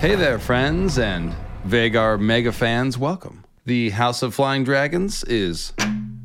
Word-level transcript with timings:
Hey 0.00 0.14
there, 0.14 0.38
friends 0.38 0.98
and 0.98 1.34
Vhagar 1.66 2.18
mega 2.18 2.52
fans, 2.52 2.96
welcome. 2.96 3.44
The 3.66 3.90
House 3.90 4.22
of 4.22 4.34
Flying 4.34 4.64
Dragons 4.64 5.22
is 5.24 5.74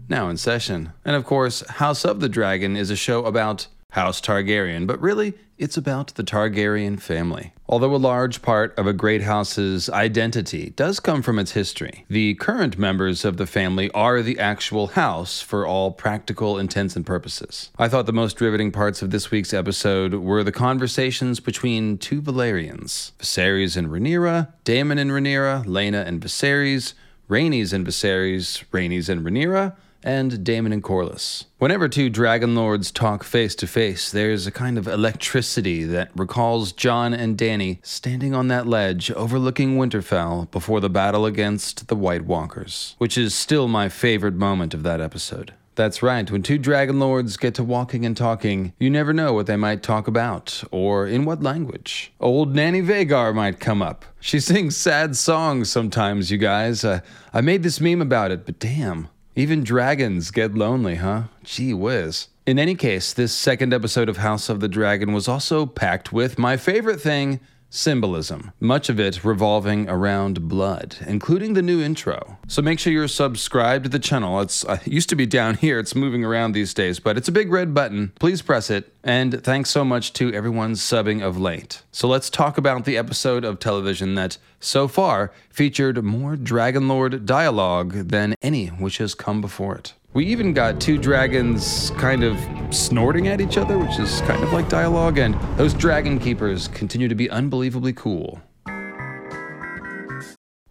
now 0.07 0.29
in 0.29 0.37
session. 0.37 0.93
And 1.03 1.13
of 1.13 1.25
course, 1.25 1.59
House 1.71 2.05
of 2.05 2.21
the 2.21 2.29
Dragon 2.29 2.77
is 2.77 2.89
a 2.89 2.95
show 2.95 3.25
about 3.25 3.67
House 3.95 4.19
Targaryen, 4.19 4.85
but 4.85 4.99
really, 4.99 5.33
it's 5.57 5.77
about 5.77 6.07
the 6.15 6.23
Targaryen 6.23 6.99
family. 6.99 7.53
Although 7.69 7.95
a 7.95 7.97
large 7.97 8.41
part 8.41 8.77
of 8.77 8.85
a 8.85 8.91
great 8.91 9.21
house's 9.21 9.89
identity 9.89 10.71
does 10.71 10.99
come 10.99 11.21
from 11.21 11.39
its 11.39 11.53
history, 11.53 12.03
the 12.09 12.33
current 12.35 12.77
members 12.77 13.23
of 13.23 13.37
the 13.37 13.47
family 13.47 13.89
are 13.91 14.21
the 14.21 14.37
actual 14.37 14.87
house 14.87 15.41
for 15.41 15.65
all 15.65 15.91
practical 15.91 16.57
intents 16.57 16.97
and 16.97 17.05
purposes. 17.05 17.71
I 17.77 17.87
thought 17.87 18.05
the 18.05 18.11
most 18.11 18.41
riveting 18.41 18.73
parts 18.73 19.01
of 19.01 19.11
this 19.11 19.31
week's 19.31 19.53
episode 19.53 20.13
were 20.15 20.43
the 20.43 20.51
conversations 20.51 21.39
between 21.39 21.97
two 21.97 22.21
Valyrians 22.21 23.13
Viserys 23.13 23.77
and 23.77 23.87
Rhaenyra, 23.87 24.51
Daemon 24.65 24.97
and 24.97 25.11
Rhaenyra, 25.11 25.65
Laena 25.65 26.05
and 26.05 26.19
Viserys, 26.19 26.95
Rhaenys 27.29 27.71
and 27.71 27.87
Viserys, 27.87 28.65
Rhaenys 28.73 29.07
and 29.07 29.25
Rhaenyra, 29.25 29.73
and 30.05 30.43
Daemon 30.43 30.71
and 30.71 30.83
Corlys. 30.83 31.45
Whenever 31.57 31.89
two 31.89 32.09
dragon 32.09 32.55
lords 32.55 32.91
talk 32.91 33.23
face 33.23 33.55
to 33.55 33.67
face, 33.67 34.11
there's 34.11 34.45
a 34.45 34.51
kind 34.51 34.77
of 34.77 34.87
electricity 34.87 35.83
that 35.83 36.11
recalls 36.15 36.71
Jon 36.71 37.13
and 37.13 37.37
Dany 37.37 37.83
standing 37.85 38.33
on 38.33 38.47
that 38.49 38.67
ledge 38.67 39.11
overlooking 39.11 39.77
Winterfell 39.77 40.49
before 40.51 40.79
the 40.79 40.89
battle 40.89 41.25
against 41.25 41.87
the 41.87 41.95
White 41.95 42.25
Walkers, 42.25 42.95
which 42.99 43.17
is 43.17 43.33
still 43.33 43.67
my 43.67 43.89
favorite 43.89 44.35
moment 44.35 44.73
of 44.73 44.83
that 44.83 45.01
episode. 45.01 45.53
That's 45.75 46.01
right, 46.01 46.29
when 46.31 46.41
two 46.41 46.57
dragon 46.57 46.99
lords 46.99 47.35
get 47.35 47.53
to 47.55 47.63
walking 47.63 48.05
and 48.05 48.15
talking, 48.15 48.71
you 48.79 48.89
never 48.89 49.11
know 49.11 49.33
what 49.33 49.45
they 49.45 49.57
might 49.57 49.83
talk 49.83 50.07
about, 50.07 50.63
or 50.71 51.05
in 51.05 51.25
what 51.25 51.43
language. 51.43 52.13
Old 52.21 52.55
Nanny 52.55 52.81
Vhagar 52.81 53.35
might 53.35 53.59
come 53.59 53.81
up. 53.81 54.05
She 54.21 54.39
sings 54.39 54.77
sad 54.77 55.17
songs 55.17 55.69
sometimes, 55.69 56.31
you 56.31 56.37
guys. 56.37 56.85
Uh, 56.85 57.01
I 57.33 57.41
made 57.41 57.63
this 57.63 57.81
meme 57.81 58.01
about 58.01 58.31
it, 58.31 58.45
but 58.45 58.57
damn, 58.57 59.09
even 59.35 59.63
dragons 59.63 60.31
get 60.31 60.55
lonely, 60.55 60.95
huh? 60.95 61.23
Gee 61.43 61.73
whiz. 61.73 62.27
In 62.45 62.57
any 62.57 62.75
case, 62.75 63.11
this 63.11 63.33
second 63.33 63.73
episode 63.73 64.07
of 64.07 64.17
House 64.17 64.49
of 64.49 64.59
the 64.59 64.67
Dragon 64.67 65.11
was 65.13 65.27
also 65.27 65.65
packed 65.65 66.13
with 66.13 66.39
my 66.39 66.57
favorite 66.57 67.01
thing 67.01 67.39
symbolism, 67.75 68.51
much 68.59 68.89
of 68.89 68.99
it 68.99 69.23
revolving 69.23 69.89
around 69.89 70.47
blood, 70.47 70.97
including 71.05 71.53
the 71.53 71.61
new 71.61 71.81
intro. 71.81 72.37
So 72.47 72.61
make 72.61 72.79
sure 72.79 72.93
you're 72.93 73.07
subscribed 73.07 73.83
to 73.83 73.89
the 73.89 73.99
channel. 73.99 74.39
It's 74.41 74.63
uh, 74.65 74.79
it 74.85 74.91
used 74.91 75.09
to 75.09 75.15
be 75.15 75.25
down 75.25 75.55
here, 75.55 75.79
it's 75.79 75.95
moving 75.95 76.23
around 76.23 76.53
these 76.53 76.73
days, 76.73 76.99
but 76.99 77.17
it's 77.17 77.27
a 77.27 77.31
big 77.31 77.51
red 77.51 77.73
button. 77.73 78.13
Please 78.19 78.41
press 78.41 78.69
it. 78.69 78.91
And 79.03 79.43
thanks 79.43 79.69
so 79.69 79.85
much 79.85 80.13
to 80.13 80.33
everyone 80.33 80.73
subbing 80.73 81.21
of 81.21 81.37
late. 81.37 81.83
So 81.91 82.07
let's 82.07 82.29
talk 82.29 82.57
about 82.57 82.85
the 82.85 82.97
episode 82.97 83.43
of 83.43 83.59
television 83.59 84.15
that 84.15 84.37
so 84.59 84.87
far 84.87 85.31
featured 85.49 86.03
more 86.03 86.35
Dragonlord 86.35 87.25
dialogue 87.25 88.09
than 88.09 88.35
any 88.41 88.67
which 88.67 88.97
has 88.97 89.13
come 89.13 89.41
before 89.41 89.75
it. 89.75 89.93
We 90.15 90.25
even 90.27 90.53
got 90.53 90.79
two 90.79 90.97
dragons 90.97 91.91
kind 91.97 92.23
of 92.23 92.39
snorting 92.73 93.27
at 93.27 93.41
each 93.41 93.57
other, 93.57 93.77
which 93.77 93.99
is 93.99 94.21
kind 94.21 94.41
of 94.41 94.53
like 94.53 94.69
dialogue, 94.69 95.17
and 95.17 95.35
those 95.57 95.73
dragon 95.73 96.19
keepers 96.19 96.69
continue 96.69 97.09
to 97.09 97.15
be 97.15 97.29
unbelievably 97.29 97.91
cool. 97.93 98.39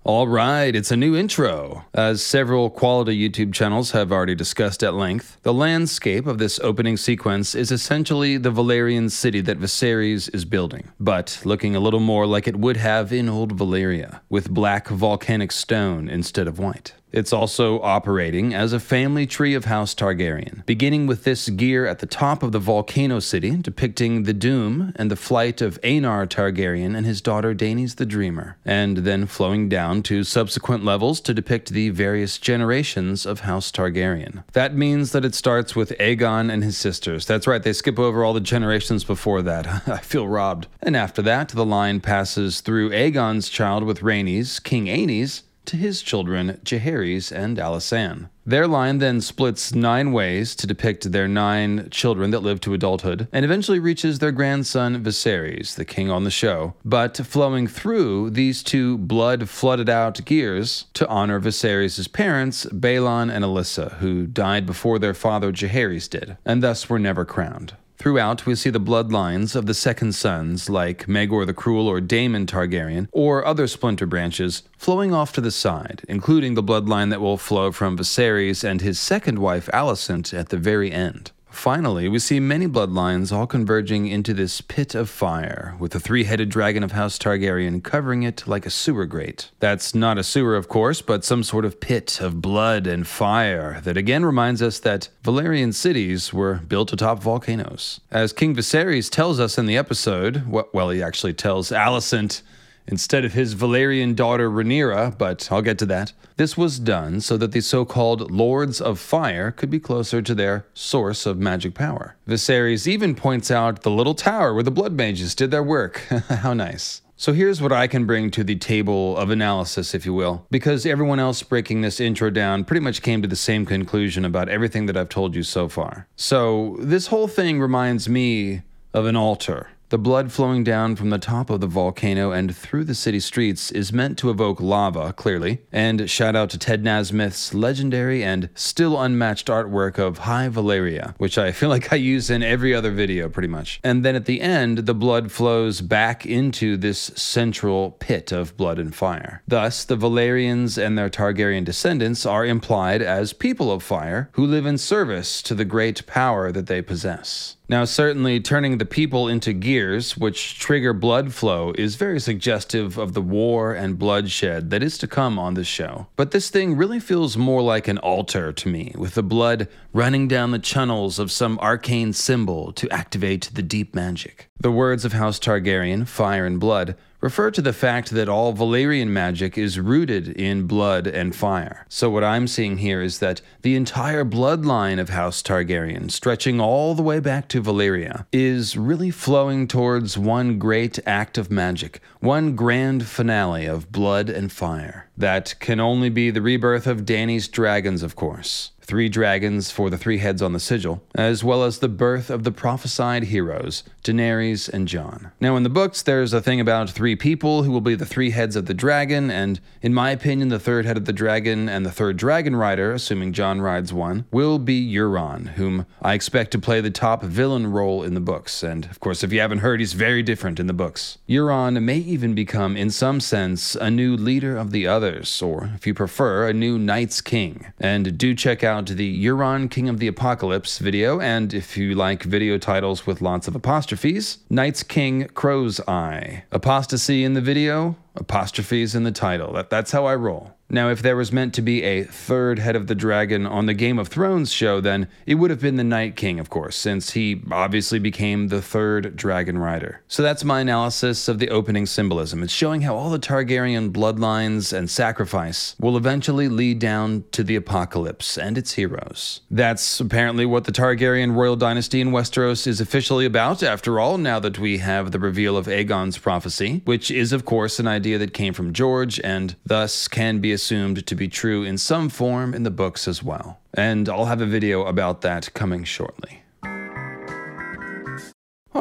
All 0.02 0.28
right, 0.28 0.74
it's 0.74 0.90
a 0.90 0.96
new 0.96 1.14
intro. 1.14 1.84
As 1.92 2.22
several 2.22 2.70
quality 2.70 3.16
YouTube 3.28 3.52
channels 3.52 3.90
have 3.90 4.10
already 4.10 4.34
discussed 4.34 4.82
at 4.82 4.94
length, 4.94 5.36
the 5.42 5.52
landscape 5.52 6.26
of 6.26 6.38
this 6.38 6.58
opening 6.60 6.96
sequence 6.96 7.54
is 7.54 7.70
essentially 7.70 8.38
the 8.38 8.50
Valyrian 8.50 9.10
city 9.10 9.42
that 9.42 9.60
Viserys 9.60 10.34
is 10.34 10.46
building, 10.46 10.88
but 10.98 11.42
looking 11.44 11.76
a 11.76 11.80
little 11.80 12.00
more 12.00 12.26
like 12.26 12.48
it 12.48 12.56
would 12.56 12.78
have 12.78 13.12
in 13.12 13.28
old 13.28 13.58
Valyria, 13.58 14.20
with 14.30 14.48
black 14.48 14.88
volcanic 14.88 15.52
stone 15.52 16.08
instead 16.08 16.48
of 16.48 16.58
white. 16.58 16.94
It's 17.14 17.32
also 17.32 17.80
operating 17.80 18.52
as 18.54 18.72
a 18.72 18.80
family 18.80 19.24
tree 19.24 19.54
of 19.54 19.66
House 19.66 19.94
Targaryen, 19.94 20.66
beginning 20.66 21.06
with 21.06 21.22
this 21.22 21.48
gear 21.48 21.86
at 21.86 22.00
the 22.00 22.06
top 22.06 22.42
of 22.42 22.50
the 22.50 22.58
volcano 22.58 23.20
city, 23.20 23.54
depicting 23.54 24.24
the 24.24 24.32
doom 24.32 24.92
and 24.96 25.12
the 25.12 25.16
flight 25.16 25.62
of 25.62 25.80
Aenar 25.82 26.26
Targaryen 26.26 26.96
and 26.96 27.06
his 27.06 27.20
daughter 27.20 27.54
Daenys 27.54 27.94
the 27.96 28.04
Dreamer, 28.04 28.56
and 28.64 28.98
then 28.98 29.26
flowing 29.26 29.68
down 29.68 30.02
to 30.02 30.24
subsequent 30.24 30.84
levels 30.84 31.20
to 31.20 31.32
depict 31.32 31.68
the 31.68 31.90
various 31.90 32.36
generations 32.36 33.26
of 33.26 33.40
House 33.40 33.70
Targaryen. 33.70 34.42
That 34.52 34.74
means 34.74 35.12
that 35.12 35.24
it 35.24 35.36
starts 35.36 35.76
with 35.76 35.96
Aegon 36.00 36.52
and 36.52 36.64
his 36.64 36.76
sisters. 36.76 37.26
That's 37.26 37.46
right, 37.46 37.62
they 37.62 37.74
skip 37.74 38.00
over 38.00 38.24
all 38.24 38.32
the 38.32 38.40
generations 38.40 39.04
before 39.04 39.40
that. 39.42 39.68
I 39.88 39.98
feel 39.98 40.26
robbed. 40.26 40.66
And 40.82 40.96
after 40.96 41.22
that, 41.22 41.50
the 41.50 41.64
line 41.64 42.00
passes 42.00 42.60
through 42.60 42.90
Aegon's 42.90 43.48
child 43.48 43.84
with 43.84 44.00
Rhaenys, 44.00 44.60
King 44.60 44.86
Aenys, 44.86 45.42
to 45.66 45.76
his 45.76 46.02
children, 46.02 46.60
Jaehaerys 46.64 47.32
and 47.32 47.58
Alysanne. 47.58 48.28
Their 48.46 48.66
line 48.66 48.98
then 48.98 49.20
splits 49.22 49.74
nine 49.74 50.12
ways 50.12 50.54
to 50.56 50.66
depict 50.66 51.10
their 51.10 51.26
nine 51.26 51.88
children 51.90 52.30
that 52.30 52.42
live 52.42 52.60
to 52.60 52.74
adulthood, 52.74 53.26
and 53.32 53.44
eventually 53.44 53.78
reaches 53.78 54.18
their 54.18 54.32
grandson 54.32 55.02
Viserys, 55.02 55.76
the 55.76 55.84
king 55.84 56.10
on 56.10 56.24
the 56.24 56.30
show, 56.30 56.74
but 56.84 57.16
flowing 57.16 57.66
through 57.66 58.30
these 58.30 58.62
two 58.62 58.98
blood 58.98 59.48
flooded 59.48 59.88
out 59.88 60.24
gears 60.24 60.86
to 60.92 61.08
honor 61.08 61.40
Viserys' 61.40 62.12
parents, 62.12 62.66
Baelon 62.66 63.34
and 63.34 63.44
Alyssa, 63.44 63.94
who 63.98 64.26
died 64.26 64.66
before 64.66 64.98
their 64.98 65.14
father 65.14 65.50
Jaehaerys 65.50 66.10
did, 66.10 66.36
and 66.44 66.62
thus 66.62 66.90
were 66.90 66.98
never 66.98 67.24
crowned. 67.24 67.74
Throughout, 68.04 68.44
we 68.44 68.54
see 68.54 68.68
the 68.68 68.78
bloodlines 68.78 69.56
of 69.56 69.64
the 69.64 69.72
second 69.72 70.14
sons, 70.14 70.68
like 70.68 71.06
Maegor 71.06 71.46
the 71.46 71.54
Cruel 71.54 71.88
or 71.88 72.02
Daemon 72.02 72.44
Targaryen, 72.44 73.08
or 73.12 73.46
other 73.46 73.66
splinter 73.66 74.04
branches, 74.04 74.62
flowing 74.76 75.14
off 75.14 75.32
to 75.32 75.40
the 75.40 75.50
side, 75.50 76.02
including 76.06 76.52
the 76.52 76.62
bloodline 76.62 77.08
that 77.08 77.22
will 77.22 77.38
flow 77.38 77.72
from 77.72 77.96
Viserys 77.96 78.62
and 78.62 78.82
his 78.82 79.00
second 79.00 79.38
wife 79.38 79.70
Alicent 79.72 80.38
at 80.38 80.50
the 80.50 80.58
very 80.58 80.92
end. 80.92 81.32
Finally, 81.54 82.08
we 82.08 82.18
see 82.18 82.40
many 82.40 82.66
bloodlines 82.66 83.32
all 83.32 83.46
converging 83.46 84.06
into 84.06 84.34
this 84.34 84.60
pit 84.60 84.94
of 84.94 85.08
fire, 85.08 85.74
with 85.78 85.92
the 85.92 86.00
three 86.00 86.24
headed 86.24 86.48
dragon 86.48 86.82
of 86.82 86.92
House 86.92 87.16
Targaryen 87.16 87.82
covering 87.82 88.24
it 88.24 88.46
like 88.46 88.66
a 88.66 88.70
sewer 88.70 89.06
grate. 89.06 89.50
That's 89.60 89.94
not 89.94 90.18
a 90.18 90.24
sewer, 90.24 90.56
of 90.56 90.68
course, 90.68 91.00
but 91.00 91.24
some 91.24 91.42
sort 91.42 91.64
of 91.64 91.80
pit 91.80 92.20
of 92.20 92.42
blood 92.42 92.86
and 92.86 93.06
fire 93.06 93.80
that 93.82 93.96
again 93.96 94.24
reminds 94.24 94.60
us 94.60 94.80
that 94.80 95.08
Valyrian 95.22 95.72
cities 95.72 96.34
were 96.34 96.54
built 96.54 96.92
atop 96.92 97.22
volcanoes. 97.22 98.00
As 98.10 98.32
King 98.32 98.54
Viserys 98.54 99.08
tells 99.08 99.38
us 99.38 99.56
in 99.56 99.66
the 99.66 99.76
episode, 99.76 100.42
well, 100.46 100.90
he 100.90 101.02
actually 101.02 101.34
tells 101.34 101.70
Alicent 101.70 102.42
instead 102.86 103.24
of 103.24 103.32
his 103.32 103.54
Valyrian 103.54 104.14
daughter 104.14 104.50
Rhaenyra, 104.50 105.16
but 105.16 105.48
I'll 105.50 105.62
get 105.62 105.78
to 105.78 105.86
that. 105.86 106.12
This 106.36 106.56
was 106.56 106.78
done 106.78 107.20
so 107.20 107.36
that 107.36 107.52
the 107.52 107.60
so 107.60 107.84
called 107.84 108.30
Lords 108.30 108.80
of 108.80 108.98
Fire 108.98 109.50
could 109.50 109.70
be 109.70 109.78
closer 109.78 110.20
to 110.20 110.34
their 110.34 110.66
source 110.74 111.26
of 111.26 111.38
magic 111.38 111.74
power. 111.74 112.16
Viserys 112.28 112.86
even 112.86 113.14
points 113.14 113.50
out 113.50 113.82
the 113.82 113.90
little 113.90 114.14
tower 114.14 114.52
where 114.52 114.62
the 114.62 114.70
Blood 114.70 114.92
Mages 114.92 115.34
did 115.34 115.50
their 115.50 115.62
work. 115.62 115.98
How 116.28 116.52
nice. 116.52 117.02
So 117.16 117.32
here's 117.32 117.62
what 117.62 117.72
I 117.72 117.86
can 117.86 118.06
bring 118.06 118.32
to 118.32 118.42
the 118.42 118.56
table 118.56 119.16
of 119.16 119.30
analysis, 119.30 119.94
if 119.94 120.04
you 120.04 120.12
will, 120.12 120.46
because 120.50 120.84
everyone 120.84 121.20
else 121.20 121.44
breaking 121.44 121.80
this 121.82 122.00
intro 122.00 122.28
down 122.28 122.64
pretty 122.64 122.80
much 122.80 123.02
came 123.02 123.22
to 123.22 123.28
the 123.28 123.36
same 123.36 123.64
conclusion 123.64 124.24
about 124.24 124.48
everything 124.48 124.86
that 124.86 124.96
I've 124.96 125.08
told 125.08 125.36
you 125.36 125.44
so 125.44 125.68
far. 125.68 126.08
So 126.16 126.76
this 126.80 127.06
whole 127.06 127.28
thing 127.28 127.60
reminds 127.60 128.08
me 128.08 128.62
of 128.92 129.06
an 129.06 129.14
altar. 129.14 129.68
The 129.90 129.98
blood 129.98 130.32
flowing 130.32 130.64
down 130.64 130.96
from 130.96 131.10
the 131.10 131.18
top 131.18 131.50
of 131.50 131.60
the 131.60 131.66
volcano 131.66 132.32
and 132.32 132.56
through 132.56 132.84
the 132.84 132.94
city 132.94 133.20
streets 133.20 133.70
is 133.70 133.92
meant 133.92 134.18
to 134.18 134.30
evoke 134.30 134.60
lava, 134.60 135.12
clearly. 135.12 135.60
And 135.70 136.08
shout 136.08 136.34
out 136.34 136.50
to 136.50 136.58
Ted 136.58 136.82
Nasmith's 136.82 137.52
legendary 137.52 138.24
and 138.24 138.48
still 138.54 139.00
unmatched 139.00 139.48
artwork 139.48 139.98
of 139.98 140.18
High 140.18 140.48
Valyria, 140.48 141.14
which 141.18 141.36
I 141.36 141.52
feel 141.52 141.68
like 141.74 141.92
I 141.92 141.96
use 141.96 142.30
in 142.30 142.42
every 142.42 142.74
other 142.74 142.90
video 142.90 143.28
pretty 143.28 143.48
much. 143.48 143.78
And 143.84 144.04
then 144.04 144.16
at 144.16 144.24
the 144.24 144.40
end, 144.40 144.78
the 144.78 144.94
blood 144.94 145.30
flows 145.30 145.80
back 145.80 146.24
into 146.24 146.76
this 146.76 146.98
central 147.14 147.92
pit 147.92 148.32
of 148.32 148.56
blood 148.56 148.78
and 148.78 148.94
fire. 148.94 149.42
Thus, 149.46 149.84
the 149.84 149.96
Valyrians 149.96 150.82
and 150.82 150.96
their 150.96 151.10
Targaryen 151.10 151.64
descendants 151.64 152.24
are 152.24 152.46
implied 152.46 153.02
as 153.02 153.32
people 153.32 153.70
of 153.70 153.82
fire 153.82 154.30
who 154.32 154.46
live 154.46 154.64
in 154.64 154.78
service 154.78 155.42
to 155.42 155.54
the 155.54 155.64
great 155.64 156.06
power 156.06 156.50
that 156.50 156.66
they 156.66 156.80
possess. 156.80 157.56
Now, 157.66 157.86
certainly 157.86 158.40
turning 158.40 158.76
the 158.76 158.84
people 158.84 159.26
into 159.26 159.54
gears, 159.74 160.16
which 160.16 160.56
trigger 160.60 160.92
blood 160.92 161.34
flow, 161.34 161.72
is 161.76 161.96
very 161.96 162.20
suggestive 162.20 162.96
of 162.96 163.12
the 163.12 163.20
war 163.20 163.74
and 163.74 163.98
bloodshed 163.98 164.70
that 164.70 164.84
is 164.84 164.96
to 164.96 165.08
come 165.08 165.36
on 165.36 165.54
this 165.54 165.66
show. 165.66 166.06
But 166.14 166.30
this 166.30 166.48
thing 166.48 166.76
really 166.76 167.00
feels 167.00 167.36
more 167.36 167.60
like 167.60 167.88
an 167.88 167.98
altar 167.98 168.52
to 168.52 168.68
me, 168.68 168.92
with 168.96 169.14
the 169.14 169.22
blood 169.24 169.66
running 169.92 170.28
down 170.28 170.52
the 170.52 170.60
channels 170.60 171.18
of 171.18 171.32
some 171.32 171.58
arcane 171.58 172.12
symbol 172.12 172.72
to 172.74 172.88
activate 172.90 173.50
the 173.52 173.62
deep 173.62 173.96
magic. 173.96 174.48
The 174.60 174.70
words 174.70 175.04
of 175.04 175.12
House 175.12 175.40
Targaryen, 175.40 176.06
fire 176.06 176.46
and 176.46 176.60
blood, 176.60 176.94
refer 177.24 177.50
to 177.50 177.62
the 177.62 177.72
fact 177.72 178.10
that 178.10 178.28
all 178.28 178.52
Valyrian 178.52 179.08
magic 179.08 179.56
is 179.56 179.80
rooted 179.80 180.28
in 180.28 180.66
blood 180.66 181.06
and 181.06 181.34
fire. 181.34 181.86
So, 181.88 182.10
what 182.10 182.22
I'm 182.22 182.46
seeing 182.46 182.76
here 182.76 183.00
is 183.00 183.18
that 183.20 183.40
the 183.62 183.76
entire 183.76 184.26
bloodline 184.26 185.00
of 185.00 185.08
House 185.08 185.42
Targaryen, 185.42 186.10
stretching 186.10 186.60
all 186.60 186.94
the 186.94 187.02
way 187.02 187.20
back 187.20 187.48
to 187.48 187.62
Valyria, 187.62 188.26
is 188.30 188.76
really 188.76 189.10
flowing 189.10 189.66
towards 189.66 190.18
one 190.18 190.58
great 190.58 190.98
act 191.06 191.38
of 191.38 191.50
magic, 191.50 192.02
one 192.20 192.54
grand 192.54 193.06
finale 193.06 193.64
of 193.64 193.90
blood 193.90 194.28
and 194.28 194.52
fire. 194.52 195.08
That 195.16 195.54
can 195.60 195.80
only 195.80 196.10
be 196.10 196.30
the 196.30 196.42
rebirth 196.42 196.86
of 196.86 197.06
Dany's 197.06 197.48
dragons, 197.48 198.02
of 198.02 198.16
course 198.16 198.72
three 198.84 199.08
dragons 199.08 199.70
for 199.70 199.90
the 199.90 199.98
three 199.98 200.18
heads 200.18 200.42
on 200.42 200.52
the 200.52 200.60
sigil, 200.60 201.02
as 201.14 201.42
well 201.42 201.64
as 201.64 201.78
the 201.78 201.88
birth 201.88 202.30
of 202.30 202.44
the 202.44 202.52
prophesied 202.52 203.24
heroes, 203.24 203.82
Daenerys 204.02 204.68
and 204.68 204.86
Jon. 204.86 205.32
Now, 205.40 205.56
in 205.56 205.62
the 205.62 205.68
books, 205.70 206.02
there's 206.02 206.32
a 206.32 206.42
thing 206.42 206.60
about 206.60 206.90
three 206.90 207.16
people 207.16 207.62
who 207.62 207.72
will 207.72 207.80
be 207.80 207.94
the 207.94 208.04
three 208.04 208.30
heads 208.30 208.56
of 208.56 208.66
the 208.66 208.74
dragon, 208.74 209.30
and 209.30 209.58
in 209.80 209.94
my 209.94 210.10
opinion, 210.10 210.48
the 210.48 210.58
third 210.58 210.84
head 210.84 210.96
of 210.96 211.06
the 211.06 211.12
dragon 211.12 211.68
and 211.68 211.86
the 211.86 211.90
third 211.90 212.16
dragon 212.16 212.54
rider, 212.54 212.92
assuming 212.92 213.32
Jon 213.32 213.60
rides 213.60 213.92
one, 213.92 214.26
will 214.30 214.58
be 214.58 214.86
Euron, 214.94 215.48
whom 215.54 215.86
I 216.02 216.12
expect 216.12 216.50
to 216.52 216.58
play 216.58 216.80
the 216.80 216.90
top 216.90 217.22
villain 217.22 217.66
role 217.66 218.02
in 218.02 218.14
the 218.14 218.20
books. 218.20 218.62
And 218.62 218.84
of 218.86 219.00
course, 219.00 219.24
if 219.24 219.32
you 219.32 219.40
haven't 219.40 219.58
heard, 219.58 219.80
he's 219.80 219.94
very 219.94 220.22
different 220.22 220.60
in 220.60 220.66
the 220.66 220.72
books. 220.72 221.18
Euron 221.28 221.82
may 221.82 221.98
even 221.98 222.34
become, 222.34 222.76
in 222.76 222.90
some 222.90 223.20
sense, 223.20 223.74
a 223.74 223.90
new 223.90 224.16
leader 224.16 224.56
of 224.56 224.70
the 224.70 224.86
others, 224.86 225.40
or 225.40 225.70
if 225.74 225.86
you 225.86 225.94
prefer, 225.94 226.48
a 226.48 226.52
new 226.52 226.78
Night's 226.78 227.20
King. 227.20 227.72
And 227.80 228.18
do 228.18 228.34
check 228.34 228.62
out 228.62 228.73
out 228.74 228.86
the 228.86 229.24
Euron 229.24 229.70
King 229.70 229.88
of 229.88 230.00
the 230.00 230.08
Apocalypse 230.08 230.78
video, 230.78 231.20
and 231.20 231.54
if 231.54 231.76
you 231.76 231.94
like 231.94 232.24
video 232.24 232.58
titles 232.58 233.06
with 233.06 233.22
lots 233.22 233.46
of 233.46 233.54
apostrophes, 233.54 234.38
Night's 234.50 234.82
King 234.82 235.28
Crow's 235.28 235.80
Eye. 235.86 236.42
Apostasy 236.50 237.22
in 237.22 237.34
the 237.34 237.40
video, 237.40 237.94
apostrophes 238.16 238.96
in 238.96 239.04
the 239.04 239.12
title. 239.12 239.52
That, 239.52 239.70
that's 239.70 239.92
how 239.92 240.06
I 240.06 240.16
roll. 240.16 240.56
Now, 240.74 240.90
if 240.90 241.02
there 241.02 241.14
was 241.14 241.30
meant 241.30 241.54
to 241.54 241.62
be 241.62 241.84
a 241.84 242.02
third 242.02 242.58
head 242.58 242.74
of 242.74 242.88
the 242.88 242.96
dragon 242.96 243.46
on 243.46 243.66
the 243.66 243.74
Game 243.74 243.96
of 243.96 244.08
Thrones 244.08 244.52
show, 244.52 244.80
then 244.80 245.06
it 245.24 245.36
would 245.36 245.50
have 245.50 245.60
been 245.60 245.76
the 245.76 245.84
Night 245.84 246.16
King, 246.16 246.40
of 246.40 246.50
course, 246.50 246.74
since 246.74 247.12
he 247.12 247.42
obviously 247.52 248.00
became 248.00 248.48
the 248.48 248.60
third 248.60 249.14
dragon 249.14 249.56
rider. 249.56 250.02
So 250.08 250.24
that's 250.24 250.42
my 250.42 250.58
analysis 250.58 251.28
of 251.28 251.38
the 251.38 251.48
opening 251.50 251.86
symbolism. 251.86 252.42
It's 252.42 252.52
showing 252.52 252.80
how 252.80 252.96
all 252.96 253.08
the 253.08 253.20
Targaryen 253.20 253.92
bloodlines 253.92 254.76
and 254.76 254.90
sacrifice 254.90 255.76
will 255.78 255.96
eventually 255.96 256.48
lead 256.48 256.80
down 256.80 257.22
to 257.30 257.44
the 257.44 257.54
apocalypse 257.54 258.36
and 258.36 258.58
its 258.58 258.72
heroes. 258.72 259.42
That's 259.52 260.00
apparently 260.00 260.44
what 260.44 260.64
the 260.64 260.72
Targaryen 260.72 261.36
royal 261.36 261.54
dynasty 261.54 262.00
in 262.00 262.10
Westeros 262.10 262.66
is 262.66 262.80
officially 262.80 263.26
about, 263.26 263.62
after 263.62 264.00
all, 264.00 264.18
now 264.18 264.40
that 264.40 264.58
we 264.58 264.78
have 264.78 265.12
the 265.12 265.20
reveal 265.20 265.56
of 265.56 265.68
Aegon's 265.68 266.18
prophecy, 266.18 266.82
which 266.84 267.12
is, 267.12 267.32
of 267.32 267.44
course, 267.44 267.78
an 267.78 267.86
idea 267.86 268.18
that 268.18 268.34
came 268.34 268.52
from 268.52 268.72
George 268.72 269.20
and 269.20 269.54
thus 269.64 270.08
can 270.08 270.40
be 270.40 270.50
assumed 270.64 271.06
to 271.06 271.14
be 271.14 271.28
true 271.28 271.62
in 271.62 271.76
some 271.76 272.08
form 272.08 272.54
in 272.54 272.62
the 272.62 272.70
books 272.70 273.06
as 273.06 273.22
well. 273.22 273.58
And 273.74 274.08
I'll 274.08 274.24
have 274.24 274.40
a 274.40 274.46
video 274.46 274.86
about 274.86 275.20
that 275.20 275.52
coming 275.52 275.84
shortly. 275.84 276.43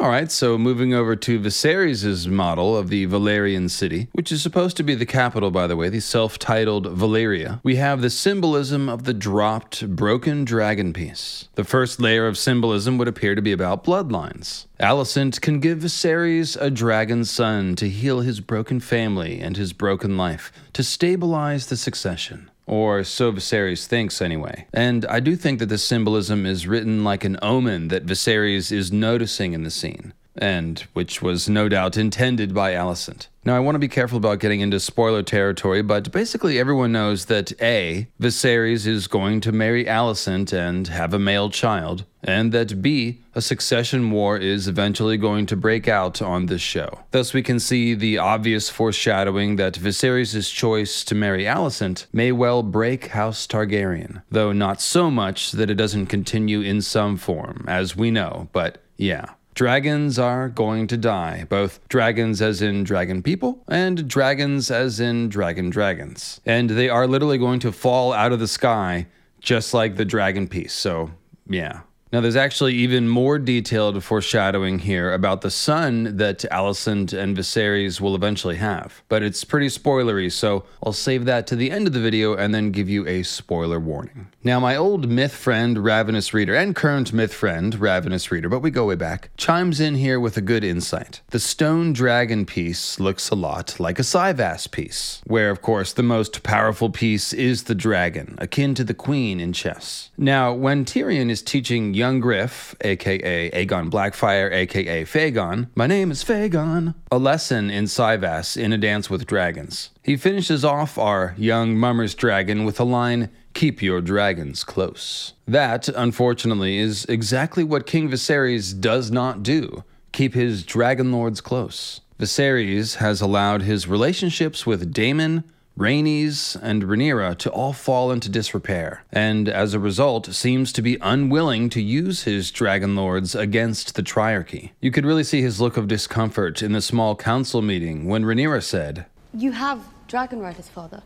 All 0.04 0.10
right, 0.10 0.30
so 0.30 0.58
moving 0.58 0.92
over 0.92 1.16
to 1.16 1.40
Viserys' 1.40 2.26
model 2.26 2.76
of 2.76 2.90
the 2.90 3.06
Valyrian 3.06 3.70
city, 3.70 4.08
which 4.12 4.30
is 4.30 4.42
supposed 4.42 4.76
to 4.76 4.82
be 4.82 4.94
the 4.94 5.06
capital, 5.06 5.50
by 5.50 5.66
the 5.66 5.76
way, 5.76 5.88
the 5.88 6.00
self 6.00 6.38
titled 6.38 6.84
Valyria, 6.94 7.60
we 7.62 7.76
have 7.76 8.02
the 8.02 8.10
symbolism 8.10 8.86
of 8.86 9.04
the 9.04 9.14
dropped, 9.14 9.96
broken 9.96 10.44
dragon 10.44 10.92
piece. 10.92 11.48
The 11.54 11.64
first 11.64 12.02
layer 12.02 12.26
of 12.26 12.36
symbolism 12.36 12.98
would 12.98 13.08
appear 13.08 13.34
to 13.34 13.40
be 13.40 13.52
about 13.52 13.82
bloodlines. 13.82 14.66
Alicent 14.78 15.40
can 15.40 15.58
give 15.58 15.78
Viserys 15.78 16.60
a 16.60 16.70
dragon 16.70 17.24
son 17.24 17.74
to 17.76 17.88
heal 17.88 18.20
his 18.20 18.40
broken 18.40 18.80
family 18.80 19.40
and 19.40 19.56
his 19.56 19.72
broken 19.72 20.18
life, 20.18 20.52
to 20.74 20.82
stabilize 20.82 21.68
the 21.68 21.78
succession. 21.78 22.50
Or 22.66 23.04
so 23.04 23.30
Viserys 23.32 23.86
thinks, 23.86 24.22
anyway. 24.22 24.66
And 24.72 25.04
I 25.06 25.20
do 25.20 25.36
think 25.36 25.58
that 25.58 25.68
the 25.68 25.78
symbolism 25.78 26.46
is 26.46 26.66
written 26.66 27.04
like 27.04 27.24
an 27.24 27.38
omen 27.42 27.88
that 27.88 28.06
Viserys 28.06 28.72
is 28.72 28.90
noticing 28.90 29.52
in 29.52 29.64
the 29.64 29.70
scene, 29.70 30.14
and 30.36 30.80
which 30.92 31.22
was 31.22 31.48
no 31.48 31.68
doubt 31.68 31.96
intended 31.96 32.54
by 32.54 32.72
Alicent. 32.72 33.28
Now, 33.46 33.54
I 33.56 33.60
want 33.60 33.74
to 33.74 33.78
be 33.80 33.88
careful 33.88 34.16
about 34.16 34.40
getting 34.40 34.60
into 34.60 34.80
spoiler 34.80 35.22
territory, 35.22 35.82
but 35.82 36.10
basically 36.10 36.58
everyone 36.58 36.92
knows 36.92 37.26
that 37.26 37.52
A, 37.60 38.08
Viserys 38.18 38.86
is 38.86 39.06
going 39.06 39.42
to 39.42 39.52
marry 39.52 39.84
Alicent 39.84 40.50
and 40.54 40.88
have 40.88 41.12
a 41.12 41.18
male 41.18 41.50
child, 41.50 42.06
and 42.22 42.52
that 42.52 42.80
B, 42.80 43.20
a 43.34 43.42
succession 43.42 44.10
war 44.10 44.38
is 44.38 44.66
eventually 44.66 45.18
going 45.18 45.44
to 45.44 45.56
break 45.56 45.88
out 45.88 46.22
on 46.22 46.46
this 46.46 46.62
show. 46.62 47.00
Thus, 47.10 47.34
we 47.34 47.42
can 47.42 47.60
see 47.60 47.92
the 47.92 48.16
obvious 48.16 48.70
foreshadowing 48.70 49.56
that 49.56 49.74
Viserys' 49.74 50.50
choice 50.50 51.04
to 51.04 51.14
marry 51.14 51.44
Alicent 51.44 52.06
may 52.14 52.32
well 52.32 52.62
break 52.62 53.08
House 53.08 53.46
Targaryen, 53.46 54.22
though 54.30 54.52
not 54.52 54.80
so 54.80 55.10
much 55.10 55.52
that 55.52 55.68
it 55.68 55.74
doesn't 55.74 56.06
continue 56.06 56.62
in 56.62 56.80
some 56.80 57.18
form, 57.18 57.66
as 57.68 57.94
we 57.94 58.10
know, 58.10 58.48
but 58.52 58.82
yeah. 58.96 59.34
Dragons 59.54 60.18
are 60.18 60.48
going 60.48 60.88
to 60.88 60.96
die, 60.96 61.46
both 61.48 61.80
dragons 61.88 62.42
as 62.42 62.60
in 62.60 62.82
dragon 62.82 63.22
people 63.22 63.62
and 63.68 64.08
dragons 64.08 64.68
as 64.68 64.98
in 64.98 65.28
dragon 65.28 65.70
dragons. 65.70 66.40
And 66.44 66.70
they 66.70 66.88
are 66.88 67.06
literally 67.06 67.38
going 67.38 67.60
to 67.60 67.70
fall 67.70 68.12
out 68.12 68.32
of 68.32 68.40
the 68.40 68.48
sky 68.48 69.06
just 69.40 69.72
like 69.72 69.94
the 69.94 70.04
dragon 70.04 70.48
piece. 70.48 70.72
So, 70.72 71.10
yeah. 71.48 71.82
Now, 72.14 72.20
there's 72.20 72.36
actually 72.36 72.74
even 72.74 73.08
more 73.08 73.40
detailed 73.40 74.04
foreshadowing 74.04 74.78
here 74.78 75.12
about 75.12 75.40
the 75.40 75.50
son 75.50 76.16
that 76.16 76.44
Alicent 76.52 77.12
and 77.12 77.36
Viserys 77.36 78.00
will 78.00 78.14
eventually 78.14 78.54
have, 78.54 79.02
but 79.08 79.24
it's 79.24 79.42
pretty 79.42 79.66
spoilery, 79.66 80.30
so 80.30 80.64
I'll 80.80 80.92
save 80.92 81.24
that 81.24 81.48
to 81.48 81.56
the 81.56 81.72
end 81.72 81.88
of 81.88 81.92
the 81.92 81.98
video 81.98 82.36
and 82.36 82.54
then 82.54 82.70
give 82.70 82.88
you 82.88 83.04
a 83.08 83.24
spoiler 83.24 83.80
warning. 83.80 84.28
Now, 84.44 84.60
my 84.60 84.76
old 84.76 85.08
myth 85.08 85.34
friend, 85.34 85.82
Ravenous 85.82 86.32
Reader, 86.32 86.54
and 86.54 86.76
current 86.76 87.12
myth 87.12 87.34
friend, 87.34 87.74
Ravenous 87.74 88.30
Reader, 88.30 88.48
but 88.48 88.60
we 88.60 88.70
go 88.70 88.86
way 88.86 88.94
back, 88.94 89.30
chimes 89.36 89.80
in 89.80 89.96
here 89.96 90.20
with 90.20 90.36
a 90.36 90.40
good 90.40 90.62
insight. 90.62 91.20
The 91.30 91.40
stone 91.40 91.92
dragon 91.92 92.46
piece 92.46 93.00
looks 93.00 93.30
a 93.30 93.34
lot 93.34 93.80
like 93.80 93.98
a 93.98 94.02
Cyvasse 94.02 94.70
piece, 94.70 95.20
where, 95.26 95.50
of 95.50 95.62
course, 95.62 95.92
the 95.92 96.04
most 96.04 96.44
powerful 96.44 96.90
piece 96.90 97.32
is 97.32 97.64
the 97.64 97.74
dragon, 97.74 98.36
akin 98.38 98.76
to 98.76 98.84
the 98.84 98.94
queen 98.94 99.40
in 99.40 99.52
chess. 99.52 100.10
Now, 100.16 100.52
when 100.54 100.84
Tyrion 100.84 101.28
is 101.28 101.42
teaching 101.42 101.92
young 101.94 102.03
Griff, 102.20 102.74
aka 102.82 103.50
Aegon 103.50 103.90
Blackfyre, 103.90 104.52
aka 104.52 105.04
Fagon, 105.04 105.68
my 105.74 105.86
name 105.86 106.10
is 106.10 106.22
Fagon, 106.22 106.94
a 107.10 107.18
lesson 107.18 107.70
in 107.70 107.84
Cyvasse 107.84 108.56
in 108.56 108.72
A 108.72 108.78
Dance 108.78 109.08
with 109.08 109.26
Dragons. 109.26 109.90
He 110.02 110.16
finishes 110.16 110.64
off 110.64 110.98
our 110.98 111.34
young 111.38 111.76
Mummer's 111.76 112.14
dragon 112.14 112.64
with 112.64 112.78
a 112.78 112.84
line, 112.84 113.30
Keep 113.54 113.82
your 113.82 114.00
dragons 114.00 114.64
close. 114.64 115.34
That, 115.46 115.88
unfortunately, 115.88 116.78
is 116.78 117.04
exactly 117.04 117.62
what 117.62 117.86
King 117.86 118.10
Viserys 118.10 118.78
does 118.78 119.12
not 119.12 119.44
do 119.44 119.84
keep 120.14 120.32
his 120.32 120.62
dragon 120.62 121.12
lords 121.12 121.40
close. 121.40 122.00
Viserys 122.18 122.96
has 122.96 123.20
allowed 123.20 123.62
his 123.62 123.88
relationships 123.88 124.64
with 124.64 124.92
Daemon, 124.92 125.42
Rhaenys 125.76 126.56
and 126.62 126.84
Rhaenyra 126.84 127.36
to 127.38 127.50
all 127.50 127.72
fall 127.72 128.12
into 128.12 128.28
disrepair, 128.28 129.02
and 129.10 129.48
as 129.48 129.74
a 129.74 129.80
result 129.80 130.32
seems 130.32 130.72
to 130.72 130.82
be 130.82 130.98
unwilling 131.00 131.68
to 131.70 131.82
use 131.82 132.22
his 132.22 132.52
dragon 132.52 132.94
lords 132.94 133.34
against 133.34 133.96
the 133.96 134.02
Triarchy. 134.02 134.70
You 134.80 134.92
could 134.92 135.04
really 135.04 135.24
see 135.24 135.42
his 135.42 135.60
look 135.60 135.76
of 135.76 135.88
discomfort 135.88 136.62
in 136.62 136.70
the 136.70 136.80
small 136.80 137.16
council 137.16 137.60
meeting 137.60 138.06
when 138.06 138.22
Rhaenyra 138.22 138.62
said, 138.62 139.06
You 139.32 139.50
have 139.50 139.84
dragon 140.06 140.38
riders, 140.38 140.68
father. 140.68 141.02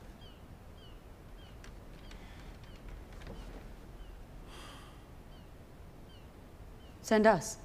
Send 7.01 7.27
us. 7.27 7.57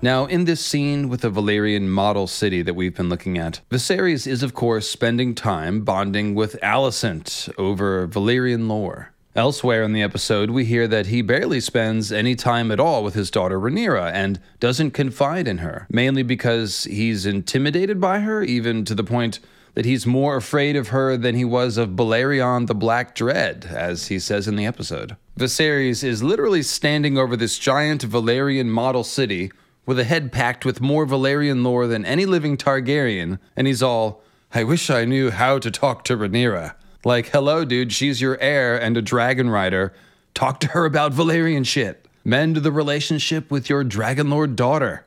Now, 0.00 0.26
in 0.26 0.44
this 0.44 0.64
scene 0.64 1.08
with 1.08 1.22
the 1.22 1.30
Valyrian 1.30 1.88
model 1.88 2.28
city 2.28 2.62
that 2.62 2.74
we've 2.74 2.94
been 2.94 3.08
looking 3.08 3.36
at, 3.36 3.60
Viserys 3.68 4.28
is, 4.28 4.44
of 4.44 4.54
course, 4.54 4.88
spending 4.88 5.34
time 5.34 5.80
bonding 5.80 6.36
with 6.36 6.56
Alicent 6.62 7.52
over 7.58 8.06
Valyrian 8.06 8.68
lore. 8.68 9.12
Elsewhere 9.34 9.82
in 9.82 9.92
the 9.92 10.02
episode, 10.02 10.50
we 10.50 10.64
hear 10.64 10.86
that 10.86 11.06
he 11.06 11.20
barely 11.20 11.58
spends 11.58 12.12
any 12.12 12.36
time 12.36 12.70
at 12.70 12.78
all 12.78 13.02
with 13.02 13.14
his 13.14 13.28
daughter 13.28 13.58
Rhaenyra 13.58 14.12
and 14.12 14.40
doesn't 14.60 14.92
confide 14.92 15.48
in 15.48 15.58
her, 15.58 15.88
mainly 15.90 16.22
because 16.22 16.84
he's 16.84 17.26
intimidated 17.26 18.00
by 18.00 18.20
her, 18.20 18.44
even 18.44 18.84
to 18.84 18.94
the 18.94 19.04
point 19.04 19.40
that 19.74 19.84
he's 19.84 20.06
more 20.06 20.36
afraid 20.36 20.76
of 20.76 20.88
her 20.88 21.16
than 21.16 21.34
he 21.34 21.44
was 21.44 21.76
of 21.76 21.90
Balerion 21.90 22.68
the 22.68 22.74
Black 22.74 23.16
Dread, 23.16 23.66
as 23.68 24.06
he 24.06 24.20
says 24.20 24.46
in 24.46 24.54
the 24.54 24.66
episode. 24.66 25.16
Viserys 25.36 26.04
is 26.04 26.22
literally 26.22 26.62
standing 26.62 27.18
over 27.18 27.36
this 27.36 27.58
giant 27.58 28.08
Valyrian 28.08 28.66
model 28.66 29.02
city 29.02 29.50
with 29.88 29.98
a 29.98 30.04
head 30.04 30.30
packed 30.30 30.66
with 30.66 30.82
more 30.82 31.06
Valyrian 31.06 31.64
lore 31.64 31.86
than 31.86 32.04
any 32.04 32.26
living 32.26 32.58
Targaryen, 32.58 33.38
and 33.56 33.66
he's 33.66 33.82
all, 33.82 34.22
I 34.52 34.62
wish 34.62 34.90
I 34.90 35.06
knew 35.06 35.30
how 35.30 35.58
to 35.58 35.70
talk 35.70 36.04
to 36.04 36.16
Rhaenyra. 36.18 36.74
Like, 37.06 37.28
hello, 37.28 37.64
dude, 37.64 37.90
she's 37.90 38.20
your 38.20 38.38
heir 38.38 38.78
and 38.78 38.98
a 38.98 39.02
dragon 39.02 39.48
rider. 39.48 39.94
Talk 40.34 40.60
to 40.60 40.66
her 40.68 40.84
about 40.84 41.14
Valyrian 41.14 41.64
shit. 41.64 42.06
Mend 42.22 42.56
the 42.56 42.70
relationship 42.70 43.50
with 43.50 43.70
your 43.70 43.82
Dragon 43.82 44.28
Lord 44.28 44.56
daughter. 44.56 45.06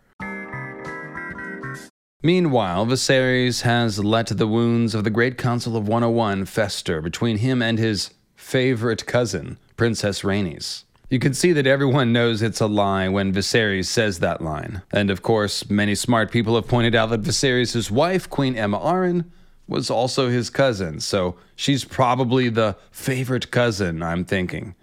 Meanwhile, 2.24 2.88
Viserys 2.88 3.62
has 3.62 4.00
let 4.00 4.36
the 4.36 4.48
wounds 4.48 4.96
of 4.96 5.04
the 5.04 5.12
Great 5.12 5.38
Council 5.38 5.78
of 5.78 5.88
101 5.88 6.46
fester 6.46 7.02
between 7.02 7.38
him 7.38 7.62
and 7.62 7.78
his 7.78 8.10
favorite 8.36 9.06
cousin, 9.06 9.60
Princess 9.78 10.24
Rhaenys. 10.24 10.86
You 11.12 11.20
can 11.20 11.34
see 11.34 11.52
that 11.52 11.68
everyone 11.68 12.14
knows 12.14 12.42
it's 12.42 12.62
a 12.62 12.68
lie 12.68 13.10
when 13.10 13.34
Viserys 13.34 13.88
says 13.88 14.20
that 14.20 14.40
line. 14.40 14.82
And 14.92 15.12
of 15.12 15.22
course, 15.22 15.70
many 15.70 15.94
smart 15.94 16.32
people 16.32 16.56
have 16.56 16.70
pointed 16.70 16.96
out 16.96 17.10
that 17.10 17.22
Viserys' 17.22 17.92
wife, 17.92 18.30
Queen 18.30 18.56
Aemma 18.56 18.82
Arryn, 18.82 19.26
was 19.68 19.90
also 19.90 20.30
his 20.30 20.50
cousin, 20.50 21.02
so 21.02 21.36
she's 21.54 21.84
probably 21.84 22.48
the 22.48 22.78
favorite 22.92 23.52
cousin, 23.52 24.02
I'm 24.02 24.24
thinking. 24.24 24.74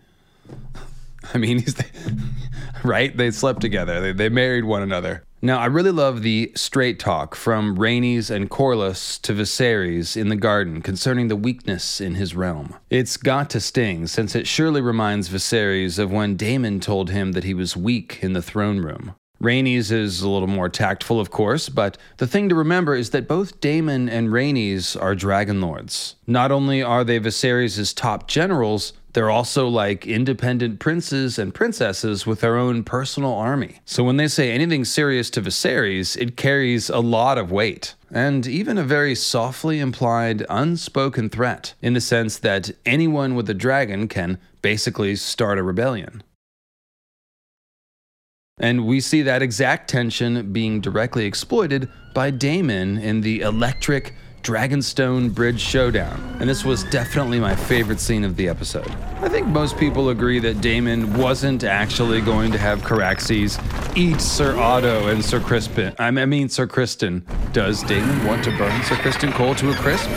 I 1.35 1.39
mean, 1.39 1.59
he's 1.63 1.77
the, 1.77 1.87
right? 2.85 3.17
They 3.17 3.31
slept 3.31 3.63
together. 3.63 4.03
They, 4.03 4.13
they 4.13 4.29
married 4.29 4.65
one 4.65 4.83
another. 4.83 5.25
Now, 5.41 5.61
I 5.61 5.67
really 5.67 5.93
love 5.93 6.23
the 6.23 6.51
straight 6.57 6.99
talk 6.99 7.37
from 7.37 7.77
Rhaenys 7.77 8.29
and 8.29 8.51
Corlys 8.51 9.21
to 9.23 9.33
Viserys 9.33 10.17
in 10.17 10.31
the 10.31 10.37
garden 10.37 10.83
concerning 10.83 11.29
the 11.29 11.37
weakness 11.37 12.01
in 12.01 12.17
his 12.17 12.35
realm. 12.35 12.75
It's 12.91 13.17
got 13.17 13.49
to 13.51 13.61
sting, 13.61 14.09
since 14.09 14.35
it 14.35 14.49
surely 14.49 14.81
reminds 14.81 15.29
Viserys 15.29 15.99
of 16.01 16.11
when 16.11 16.37
Daemon 16.37 16.81
told 16.81 17.11
him 17.11 17.33
that 17.33 17.45
he 17.45 17.55
was 17.55 17.77
weak 17.77 18.19
in 18.21 18.33
the 18.33 18.43
throne 18.43 18.81
room. 18.81 19.15
Rhaenys 19.41 19.93
is 19.93 20.21
a 20.21 20.29
little 20.29 20.49
more 20.49 20.69
tactful, 20.69 21.21
of 21.21 21.31
course, 21.31 21.69
but 21.69 21.97
the 22.17 22.27
thing 22.27 22.49
to 22.49 22.55
remember 22.57 22.97
is 22.97 23.11
that 23.11 23.29
both 23.29 23.61
Daemon 23.61 24.09
and 24.09 24.31
Rhaenys 24.31 25.01
are 25.01 25.15
dragon 25.15 25.61
lords. 25.61 26.17
Not 26.27 26.51
only 26.51 26.83
are 26.83 27.05
they 27.05 27.21
Viserys' 27.21 27.95
top 27.95 28.27
generals, 28.27 28.95
they're 29.13 29.31
also 29.31 29.69
like 29.69 30.07
independent 30.07 30.81
princes 30.81 31.39
and 31.39 31.55
princesses 31.55 32.27
with 32.27 32.41
their 32.41 32.57
own 32.57 32.85
personal 32.85 33.33
army. 33.33 33.81
So 33.85 34.05
when 34.05 34.17
they 34.17 34.29
say 34.29 34.51
anything 34.51 34.85
serious 34.85 35.31
to 35.31 35.41
Viserys, 35.43 36.17
it 36.17 36.37
carries 36.37 36.91
a 36.91 37.01
lot 37.01 37.39
of 37.39 37.51
weight. 37.51 37.95
And 38.11 38.47
even 38.47 38.77
a 38.77 38.85
very 38.85 39.15
softly 39.15 39.81
implied, 39.81 40.45
unspoken 40.51 41.31
threat, 41.31 41.75
in 41.81 41.95
the 41.95 42.01
sense 42.01 42.39
that 42.39 42.71
anyone 42.85 43.35
with 43.35 43.49
a 43.49 43.55
dragon 43.55 44.09
can 44.09 44.39
basically 44.63 45.17
start 45.17 45.59
a 45.59 45.63
rebellion. 45.63 46.23
And 48.61 48.87
we 48.87 49.01
see 49.01 49.23
that 49.23 49.43
exact 49.43 49.89
tension 49.89 50.53
being 50.53 50.81
directly 50.81 51.25
exploited 51.25 51.89
by 52.15 52.31
Daemon 52.31 52.99
in 52.99 53.21
the 53.21 53.41
electric 53.43 54.15
Dragonstone 54.43 55.35
Bridge 55.35 55.61
Showdown. 55.61 56.39
And 56.41 56.49
this 56.49 56.65
was 56.65 56.85
definitely 56.85 57.39
my 57.39 57.55
favorite 57.55 58.01
scene 58.01 58.25
of 58.25 58.37
the 58.37 58.49
episode. 58.49 58.91
I 59.21 59.29
think 59.29 59.47
most 59.47 59.77
people 59.77 60.09
agree 60.11 60.39
that 60.41 60.61
Daemon 60.61 61.19
wasn't 61.19 61.65
actually 61.65 62.21
going 62.21 62.53
to 62.53 62.59
have 62.59 62.81
Caraxes 62.81 63.59
eat 63.97 64.21
Sir 64.21 64.57
Otto 64.59 65.09
and 65.09 65.25
Sir 65.25 65.41
Crispin. 65.41 65.95
I 65.99 66.11
mean, 66.11 66.49
Sir 66.49 66.67
Criston. 66.67 67.23
Does 67.53 67.83
Daemon 67.83 68.27
want 68.27 68.45
to 68.45 68.51
burn 68.57 68.83
Sir 68.85 68.95
Criston 68.97 69.33
Cole 69.33 69.55
to 69.57 69.71
a 69.71 69.75
crisp? 69.75 70.09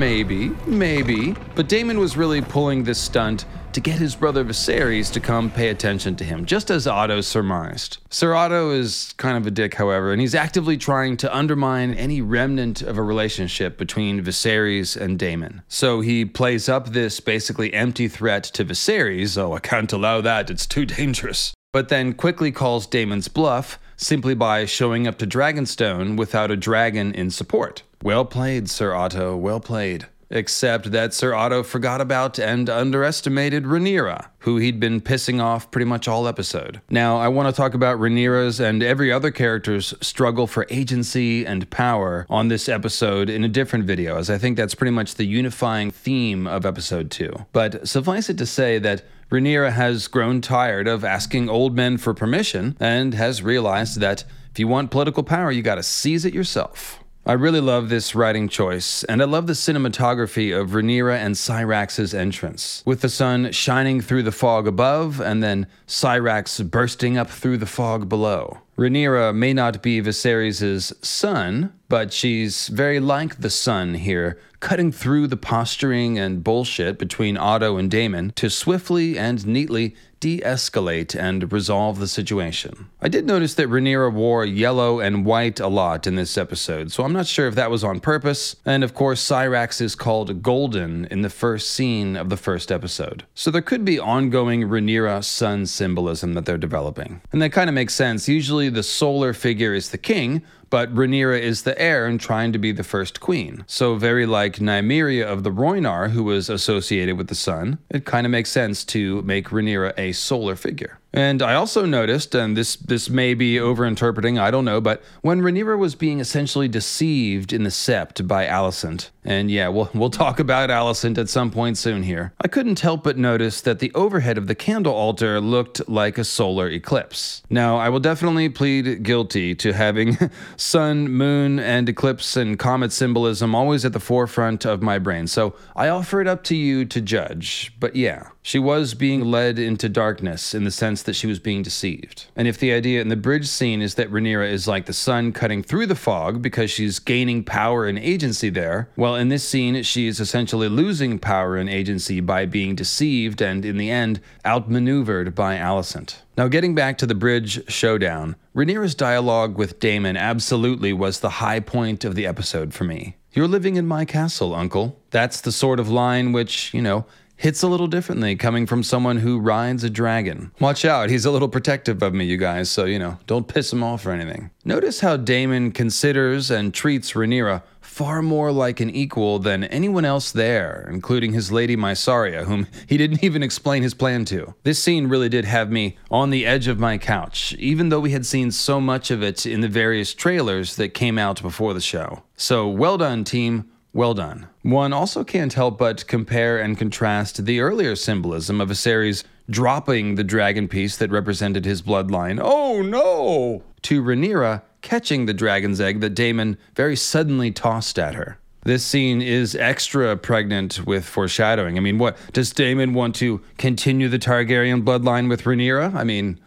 Maybe, 0.00 0.48
maybe. 0.66 1.34
But 1.54 1.68
Daemon 1.68 1.98
was 1.98 2.16
really 2.16 2.40
pulling 2.40 2.84
this 2.84 2.98
stunt 2.98 3.44
to 3.74 3.82
get 3.82 3.98
his 3.98 4.16
brother 4.16 4.42
Viserys 4.42 5.12
to 5.12 5.20
come 5.20 5.50
pay 5.50 5.68
attention 5.68 6.16
to 6.16 6.24
him, 6.24 6.46
just 6.46 6.70
as 6.70 6.86
Otto 6.86 7.20
surmised. 7.20 7.98
Sir 8.08 8.32
Otto 8.32 8.70
is 8.70 9.12
kind 9.18 9.36
of 9.36 9.46
a 9.46 9.50
dick, 9.50 9.74
however, 9.74 10.10
and 10.10 10.18
he's 10.18 10.34
actively 10.34 10.78
trying 10.78 11.18
to 11.18 11.36
undermine 11.36 11.92
any 11.92 12.22
remnant 12.22 12.80
of 12.80 12.96
a 12.96 13.02
relationship 13.02 13.76
between 13.76 14.24
Viserys 14.24 14.96
and 14.98 15.18
Daemon. 15.18 15.60
So 15.68 16.00
he 16.00 16.24
plays 16.24 16.66
up 16.66 16.88
this 16.88 17.20
basically 17.20 17.74
empty 17.74 18.08
threat 18.08 18.44
to 18.44 18.64
Viserys 18.64 19.36
oh, 19.36 19.52
I 19.52 19.60
can't 19.60 19.92
allow 19.92 20.22
that, 20.22 20.48
it's 20.48 20.66
too 20.66 20.86
dangerous. 20.86 21.52
But 21.74 21.90
then 21.90 22.14
quickly 22.14 22.52
calls 22.52 22.86
Daemon's 22.86 23.28
bluff 23.28 23.78
simply 23.98 24.34
by 24.34 24.64
showing 24.64 25.06
up 25.06 25.18
to 25.18 25.26
Dragonstone 25.26 26.16
without 26.16 26.50
a 26.50 26.56
dragon 26.56 27.14
in 27.14 27.30
support. 27.30 27.82
Well 28.02 28.24
played, 28.24 28.70
Sir 28.70 28.94
Otto, 28.94 29.36
well 29.36 29.60
played 29.60 30.06
except 30.30 30.92
that 30.92 31.12
Sir 31.12 31.34
Otto 31.34 31.62
forgot 31.62 32.00
about 32.00 32.38
and 32.38 32.70
underestimated 32.70 33.64
Rhaenyra, 33.64 34.28
who 34.40 34.58
he'd 34.58 34.78
been 34.78 35.00
pissing 35.00 35.42
off 35.42 35.70
pretty 35.70 35.84
much 35.84 36.06
all 36.06 36.28
episode. 36.28 36.80
Now, 36.88 37.18
I 37.18 37.28
want 37.28 37.48
to 37.48 37.60
talk 37.60 37.74
about 37.74 37.98
Rhaenyra's 37.98 38.60
and 38.60 38.82
every 38.82 39.12
other 39.12 39.30
character's 39.30 39.92
struggle 40.00 40.46
for 40.46 40.66
agency 40.70 41.44
and 41.44 41.68
power 41.70 42.26
on 42.30 42.48
this 42.48 42.68
episode 42.68 43.28
in 43.28 43.42
a 43.42 43.48
different 43.48 43.86
video, 43.86 44.16
as 44.16 44.30
I 44.30 44.38
think 44.38 44.56
that's 44.56 44.74
pretty 44.74 44.92
much 44.92 45.16
the 45.16 45.26
unifying 45.26 45.90
theme 45.90 46.46
of 46.46 46.64
episode 46.64 47.10
2. 47.10 47.46
But 47.52 47.88
suffice 47.88 48.30
it 48.30 48.38
to 48.38 48.46
say 48.46 48.78
that 48.78 49.02
Rhaenyra 49.30 49.72
has 49.72 50.06
grown 50.08 50.40
tired 50.40 50.86
of 50.86 51.04
asking 51.04 51.48
old 51.48 51.74
men 51.74 51.98
for 51.98 52.14
permission 52.14 52.76
and 52.78 53.14
has 53.14 53.42
realized 53.42 54.00
that 54.00 54.24
if 54.52 54.58
you 54.58 54.68
want 54.68 54.90
political 54.90 55.22
power, 55.22 55.50
you 55.50 55.62
gotta 55.62 55.82
seize 55.82 56.24
it 56.24 56.34
yourself. 56.34 57.00
I 57.26 57.34
really 57.34 57.60
love 57.60 57.90
this 57.90 58.14
writing 58.14 58.48
choice, 58.48 59.04
and 59.04 59.20
I 59.20 59.26
love 59.26 59.46
the 59.46 59.52
cinematography 59.52 60.58
of 60.58 60.70
Rhaenyra 60.70 61.16
and 61.16 61.36
Syrax's 61.36 62.14
entrance, 62.14 62.82
with 62.86 63.02
the 63.02 63.10
sun 63.10 63.52
shining 63.52 64.00
through 64.00 64.22
the 64.22 64.32
fog 64.32 64.66
above 64.66 65.20
and 65.20 65.42
then 65.42 65.66
Syrax 65.86 66.68
bursting 66.68 67.18
up 67.18 67.28
through 67.28 67.58
the 67.58 67.66
fog 67.66 68.08
below. 68.08 68.58
Rhaenyra 68.78 69.34
may 69.34 69.52
not 69.52 69.82
be 69.82 70.00
Viserys' 70.00 70.92
son, 71.04 71.74
but 71.90 72.12
she's 72.12 72.68
very 72.68 73.00
like 73.00 73.40
the 73.40 73.50
sun 73.50 73.94
here, 73.94 74.38
cutting 74.60 74.92
through 74.92 75.26
the 75.26 75.36
posturing 75.36 76.18
and 76.18 76.44
bullshit 76.44 76.98
between 76.98 77.36
Otto 77.36 77.76
and 77.76 77.90
Daemon 77.90 78.30
to 78.36 78.48
swiftly 78.48 79.18
and 79.18 79.44
neatly 79.44 79.96
de 80.20 80.40
escalate 80.42 81.18
and 81.18 81.50
resolve 81.50 81.98
the 81.98 82.06
situation. 82.06 82.90
I 83.00 83.08
did 83.08 83.26
notice 83.26 83.54
that 83.54 83.68
Rhaenyra 83.68 84.12
wore 84.12 84.44
yellow 84.44 85.00
and 85.00 85.24
white 85.24 85.58
a 85.58 85.66
lot 85.66 86.06
in 86.06 86.14
this 86.14 86.36
episode, 86.36 86.92
so 86.92 87.04
I'm 87.04 87.14
not 87.14 87.26
sure 87.26 87.48
if 87.48 87.54
that 87.54 87.70
was 87.70 87.82
on 87.82 88.00
purpose. 88.00 88.56
And 88.66 88.84
of 88.84 88.94
course, 88.94 89.26
Syrax 89.26 89.80
is 89.80 89.94
called 89.94 90.42
Golden 90.42 91.06
in 91.06 91.22
the 91.22 91.30
first 91.30 91.70
scene 91.70 92.16
of 92.16 92.28
the 92.28 92.36
first 92.36 92.70
episode. 92.70 93.24
So 93.34 93.50
there 93.50 93.62
could 93.62 93.84
be 93.84 93.98
ongoing 93.98 94.64
Rhaenyra 94.64 95.24
sun 95.24 95.64
symbolism 95.64 96.34
that 96.34 96.44
they're 96.44 96.58
developing. 96.58 97.22
And 97.32 97.40
that 97.40 97.50
kind 97.50 97.70
of 97.70 97.74
makes 97.74 97.94
sense. 97.94 98.28
Usually 98.28 98.68
the 98.68 98.82
solar 98.82 99.32
figure 99.32 99.72
is 99.72 99.88
the 99.88 99.98
king, 99.98 100.42
but 100.70 100.94
Rhaenyra 100.94 101.40
is 101.40 101.62
the 101.62 101.78
heir 101.80 102.06
and 102.06 102.20
trying 102.20 102.52
to 102.52 102.58
be 102.58 102.72
the 102.72 102.84
first 102.84 103.20
queen. 103.20 103.64
So, 103.66 103.96
very 103.96 104.24
like 104.24 104.56
Nymeria 104.56 105.26
of 105.26 105.42
the 105.42 105.50
Rhoynar, 105.50 106.10
who 106.10 106.22
was 106.22 106.48
associated 106.48 107.18
with 107.18 107.26
the 107.26 107.34
sun, 107.34 107.78
it 107.90 108.04
kind 108.04 108.26
of 108.26 108.30
makes 108.30 108.50
sense 108.50 108.84
to 108.86 109.20
make 109.22 109.48
Rhaenyra 109.48 109.92
a 109.98 110.12
solar 110.12 110.54
figure. 110.54 110.99
And 111.12 111.42
I 111.42 111.54
also 111.54 111.84
noticed, 111.84 112.34
and 112.34 112.56
this 112.56 112.76
this 112.76 113.10
may 113.10 113.34
be 113.34 113.56
overinterpreting, 113.56 114.40
I 114.40 114.50
don't 114.50 114.64
know, 114.64 114.80
but 114.80 115.02
when 115.22 115.40
Rhaenyra 115.40 115.76
was 115.76 115.96
being 115.96 116.20
essentially 116.20 116.68
deceived 116.68 117.52
in 117.52 117.64
the 117.64 117.70
sept 117.70 118.28
by 118.28 118.46
Alicent, 118.46 119.10
and 119.24 119.50
yeah, 119.50 119.68
we'll 119.68 119.90
we'll 119.92 120.10
talk 120.10 120.38
about 120.38 120.70
Alicent 120.70 121.18
at 121.18 121.28
some 121.28 121.50
point 121.50 121.78
soon 121.78 122.04
here. 122.04 122.32
I 122.40 122.46
couldn't 122.48 122.80
help 122.80 123.02
but 123.02 123.18
notice 123.18 123.60
that 123.62 123.80
the 123.80 123.92
overhead 123.94 124.38
of 124.38 124.46
the 124.46 124.54
candle 124.54 124.94
altar 124.94 125.40
looked 125.40 125.88
like 125.88 126.16
a 126.16 126.24
solar 126.24 126.68
eclipse. 126.68 127.42
Now, 127.50 127.76
I 127.76 127.88
will 127.88 128.00
definitely 128.00 128.48
plead 128.48 129.02
guilty 129.02 129.54
to 129.56 129.72
having 129.72 130.16
sun, 130.56 131.08
moon, 131.08 131.58
and 131.58 131.88
eclipse 131.88 132.36
and 132.36 132.58
comet 132.58 132.92
symbolism 132.92 133.54
always 133.54 133.84
at 133.84 133.92
the 133.92 134.00
forefront 134.00 134.64
of 134.64 134.80
my 134.80 134.98
brain. 134.98 135.26
So 135.26 135.56
I 135.74 135.88
offer 135.88 136.20
it 136.20 136.28
up 136.28 136.44
to 136.44 136.56
you 136.56 136.84
to 136.84 137.00
judge. 137.00 137.72
But 137.80 137.96
yeah, 137.96 138.28
she 138.42 138.58
was 138.58 138.94
being 138.94 139.22
led 139.22 139.58
into 139.58 139.88
darkness 139.88 140.54
in 140.54 140.64
the 140.64 140.70
sense 140.70 141.02
that 141.02 141.14
she 141.14 141.26
was 141.26 141.38
being 141.38 141.62
deceived. 141.62 142.26
And 142.34 142.48
if 142.48 142.58
the 142.58 142.72
idea 142.72 143.00
in 143.00 143.08
the 143.08 143.16
bridge 143.16 143.46
scene 143.46 143.82
is 143.82 143.94
that 143.96 144.10
Rhaenyra 144.10 144.50
is 144.50 144.66
like 144.66 144.86
the 144.86 144.92
sun 144.92 145.32
cutting 145.32 145.62
through 145.62 145.86
the 145.86 145.94
fog 145.94 146.40
because 146.40 146.70
she's 146.70 146.98
gaining 146.98 147.44
power 147.44 147.86
and 147.86 147.98
agency 147.98 148.48
there, 148.48 148.88
well, 148.96 149.14
in 149.14 149.28
this 149.28 149.46
scene, 149.46 149.82
she 149.82 150.06
is 150.06 150.20
essentially 150.20 150.68
losing 150.68 151.18
power 151.18 151.56
and 151.56 151.68
agency 151.68 152.20
by 152.20 152.46
being 152.46 152.74
deceived 152.74 153.42
and, 153.42 153.64
in 153.64 153.76
the 153.76 153.90
end, 153.90 154.20
outmaneuvered 154.46 155.34
by 155.34 155.56
Alicent. 155.56 156.16
Now, 156.36 156.48
getting 156.48 156.74
back 156.74 156.96
to 156.98 157.06
the 157.06 157.14
bridge 157.14 157.70
showdown, 157.70 158.36
Rhaenyra's 158.56 158.94
dialogue 158.94 159.58
with 159.58 159.78
Daemon 159.80 160.16
absolutely 160.16 160.92
was 160.92 161.20
the 161.20 161.30
high 161.30 161.60
point 161.60 162.04
of 162.04 162.14
the 162.14 162.26
episode 162.26 162.72
for 162.72 162.84
me. 162.84 163.16
You're 163.32 163.46
living 163.46 163.76
in 163.76 163.86
my 163.86 164.04
castle, 164.06 164.54
uncle. 164.54 164.98
That's 165.10 165.40
the 165.40 165.52
sort 165.52 165.78
of 165.78 165.88
line 165.88 166.32
which, 166.32 166.74
you 166.74 166.82
know, 166.82 167.04
hits 167.40 167.62
a 167.62 167.66
little 167.68 167.86
differently 167.86 168.36
coming 168.36 168.66
from 168.66 168.82
someone 168.82 169.16
who 169.16 169.38
rides 169.38 169.82
a 169.82 169.88
dragon. 169.88 170.52
Watch 170.60 170.84
out, 170.84 171.08
he's 171.08 171.24
a 171.24 171.30
little 171.30 171.48
protective 171.48 172.02
of 172.02 172.12
me, 172.12 172.26
you 172.26 172.36
guys, 172.36 172.68
so, 172.68 172.84
you 172.84 172.98
know, 172.98 173.18
don't 173.26 173.48
piss 173.48 173.72
him 173.72 173.82
off 173.82 174.04
or 174.04 174.10
anything. 174.10 174.50
Notice 174.62 175.00
how 175.00 175.16
Daemon 175.16 175.72
considers 175.72 176.50
and 176.50 176.74
treats 176.74 177.12
Rhaenyra 177.12 177.62
far 177.80 178.20
more 178.20 178.52
like 178.52 178.78
an 178.80 178.90
equal 178.90 179.38
than 179.38 179.64
anyone 179.64 180.04
else 180.04 180.32
there, 180.32 180.86
including 180.92 181.32
his 181.32 181.50
lady 181.50 181.76
Mysaria, 181.76 182.44
whom 182.44 182.66
he 182.86 182.98
didn't 182.98 183.24
even 183.24 183.42
explain 183.42 183.82
his 183.82 183.94
plan 183.94 184.26
to. 184.26 184.54
This 184.62 184.82
scene 184.82 185.06
really 185.06 185.30
did 185.30 185.46
have 185.46 185.70
me 185.70 185.96
on 186.10 186.28
the 186.28 186.44
edge 186.44 186.68
of 186.68 186.78
my 186.78 186.98
couch, 186.98 187.54
even 187.58 187.88
though 187.88 188.00
we 188.00 188.10
had 188.10 188.26
seen 188.26 188.50
so 188.50 188.82
much 188.82 189.10
of 189.10 189.22
it 189.22 189.46
in 189.46 189.62
the 189.62 189.68
various 189.68 190.12
trailers 190.12 190.76
that 190.76 190.90
came 190.90 191.16
out 191.16 191.40
before 191.40 191.72
the 191.72 191.80
show. 191.80 192.22
So, 192.36 192.68
well 192.68 192.98
done, 192.98 193.24
team. 193.24 193.70
Well 193.92 194.14
done. 194.14 194.46
One 194.62 194.92
also 194.92 195.24
can't 195.24 195.52
help 195.52 195.78
but 195.78 196.06
compare 196.06 196.58
and 196.58 196.78
contrast 196.78 197.44
the 197.44 197.60
earlier 197.60 197.96
symbolism 197.96 198.60
of 198.60 198.68
Viserys 198.68 199.24
dropping 199.48 200.14
the 200.14 200.22
dragon 200.22 200.68
piece 200.68 200.96
that 200.96 201.10
represented 201.10 201.64
his 201.64 201.82
bloodline. 201.82 202.40
Oh 202.40 202.82
no! 202.82 203.64
to 203.82 204.02
Rhaenyra 204.02 204.62
catching 204.82 205.26
the 205.26 205.34
dragon's 205.34 205.80
egg 205.80 206.00
that 206.00 206.14
Daemon 206.14 206.56
very 206.74 206.96
suddenly 206.96 207.50
tossed 207.50 207.98
at 207.98 208.14
her. 208.14 208.38
This 208.62 208.84
scene 208.84 209.22
is 209.22 209.56
extra 209.56 210.16
pregnant 210.16 210.86
with 210.86 211.06
foreshadowing. 211.06 211.78
I 211.78 211.80
mean, 211.80 211.98
what 211.98 212.16
does 212.32 212.52
Daemon 212.52 212.92
want 212.92 213.14
to 213.16 213.40
continue 213.56 214.08
the 214.08 214.18
Targaryen 214.18 214.84
bloodline 214.84 215.28
with 215.28 215.44
Rhaenyra? 215.44 215.94
I 215.94 216.04
mean, 216.04 216.38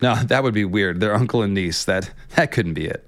no, 0.00 0.14
that 0.14 0.42
would 0.42 0.54
be 0.54 0.64
weird. 0.64 1.00
They're 1.00 1.14
uncle 1.14 1.42
and 1.42 1.54
niece. 1.54 1.84
That 1.84 2.10
that 2.36 2.52
couldn't 2.52 2.74
be 2.74 2.86
it. 2.86 3.04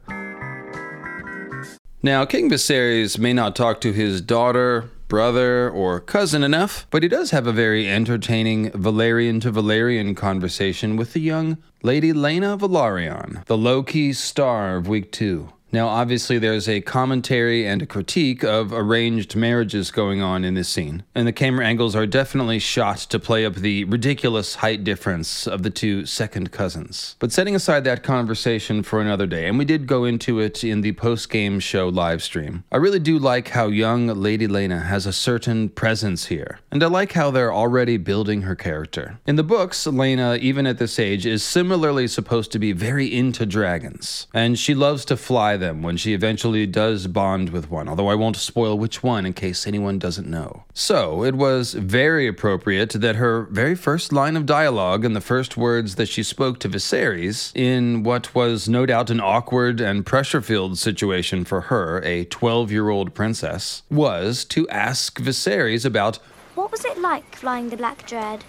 Now, 2.08 2.24
King 2.24 2.48
Viserys 2.48 3.18
may 3.18 3.34
not 3.34 3.54
talk 3.54 3.82
to 3.82 3.92
his 3.92 4.22
daughter, 4.22 4.88
brother, 5.08 5.68
or 5.68 6.00
cousin 6.00 6.42
enough, 6.42 6.86
but 6.88 7.02
he 7.02 7.08
does 7.10 7.32
have 7.32 7.46
a 7.46 7.52
very 7.52 7.86
entertaining 7.86 8.70
Valyrian 8.70 9.42
to 9.42 9.52
Valyrian 9.52 10.16
conversation 10.16 10.96
with 10.96 11.12
the 11.12 11.20
young 11.20 11.58
Lady 11.82 12.14
Laena 12.14 12.56
Velaryon, 12.56 13.44
the 13.44 13.58
low 13.58 13.82
key 13.82 14.14
star 14.14 14.76
of 14.76 14.88
week 14.88 15.12
two. 15.12 15.52
Now, 15.70 15.88
obviously, 15.88 16.38
there's 16.38 16.66
a 16.66 16.80
commentary 16.80 17.66
and 17.66 17.82
a 17.82 17.86
critique 17.86 18.42
of 18.42 18.72
arranged 18.72 19.36
marriages 19.36 19.90
going 19.90 20.22
on 20.22 20.42
in 20.42 20.54
this 20.54 20.68
scene, 20.68 21.02
and 21.14 21.28
the 21.28 21.32
camera 21.32 21.66
angles 21.66 21.94
are 21.94 22.06
definitely 22.06 22.58
shot 22.58 22.98
to 22.98 23.18
play 23.18 23.44
up 23.44 23.56
the 23.56 23.84
ridiculous 23.84 24.56
height 24.56 24.82
difference 24.82 25.46
of 25.46 25.62
the 25.62 25.70
two 25.70 26.06
second 26.06 26.52
cousins. 26.52 27.16
But 27.18 27.32
setting 27.32 27.54
aside 27.54 27.84
that 27.84 28.02
conversation 28.02 28.82
for 28.82 29.02
another 29.02 29.26
day, 29.26 29.46
and 29.46 29.58
we 29.58 29.66
did 29.66 29.86
go 29.86 30.04
into 30.04 30.40
it 30.40 30.64
in 30.64 30.80
the 30.80 30.92
post 30.92 31.28
game 31.28 31.60
show 31.60 31.88
live 31.88 32.22
stream, 32.22 32.64
I 32.72 32.78
really 32.78 32.98
do 32.98 33.18
like 33.18 33.48
how 33.48 33.66
young 33.66 34.06
Lady 34.06 34.48
Laena 34.48 34.86
has 34.86 35.04
a 35.04 35.12
certain 35.12 35.68
presence 35.68 36.26
here, 36.26 36.60
and 36.70 36.82
I 36.82 36.86
like 36.86 37.12
how 37.12 37.30
they're 37.30 37.52
already 37.52 37.98
building 37.98 38.42
her 38.42 38.56
character. 38.56 39.18
In 39.26 39.36
the 39.36 39.42
books, 39.42 39.86
Laena, 39.86 40.38
even 40.38 40.66
at 40.66 40.78
this 40.78 40.98
age, 40.98 41.26
is 41.26 41.44
similarly 41.44 42.08
supposed 42.08 42.52
to 42.52 42.58
be 42.58 42.72
very 42.72 43.14
into 43.14 43.44
dragons, 43.44 44.28
and 44.32 44.58
she 44.58 44.74
loves 44.74 45.04
to 45.04 45.16
fly 45.16 45.57
them 45.58 45.82
when 45.82 45.96
she 45.96 46.14
eventually 46.14 46.66
does 46.66 47.06
bond 47.06 47.50
with 47.50 47.70
one, 47.70 47.88
although 47.88 48.08
I 48.08 48.14
won't 48.14 48.36
spoil 48.36 48.78
which 48.78 49.02
one 49.02 49.26
in 49.26 49.32
case 49.32 49.66
anyone 49.66 49.98
doesn't 49.98 50.28
know. 50.28 50.64
So, 50.72 51.24
it 51.24 51.34
was 51.34 51.74
very 51.74 52.26
appropriate 52.26 52.90
that 52.90 53.16
her 53.16 53.42
very 53.50 53.74
first 53.74 54.12
line 54.12 54.36
of 54.36 54.46
dialogue 54.46 55.04
and 55.04 55.14
the 55.14 55.20
first 55.20 55.56
words 55.56 55.96
that 55.96 56.08
she 56.08 56.22
spoke 56.22 56.58
to 56.60 56.68
Viserys, 56.68 57.52
in 57.54 58.02
what 58.02 58.34
was 58.34 58.68
no 58.68 58.86
doubt 58.86 59.10
an 59.10 59.20
awkward 59.20 59.80
and 59.80 60.06
pressure 60.06 60.40
filled 60.40 60.78
situation 60.78 61.44
for 61.44 61.62
her, 61.62 62.00
a 62.04 62.24
12 62.24 62.72
year 62.72 62.88
old 62.88 63.14
princess, 63.14 63.82
was 63.90 64.44
to 64.46 64.68
ask 64.68 65.20
Viserys 65.20 65.84
about 65.84 66.16
What 66.54 66.70
was 66.70 66.84
it 66.84 66.98
like 66.98 67.36
flying 67.36 67.68
the 67.68 67.76
Black 67.76 68.06
Dread? 68.06 68.44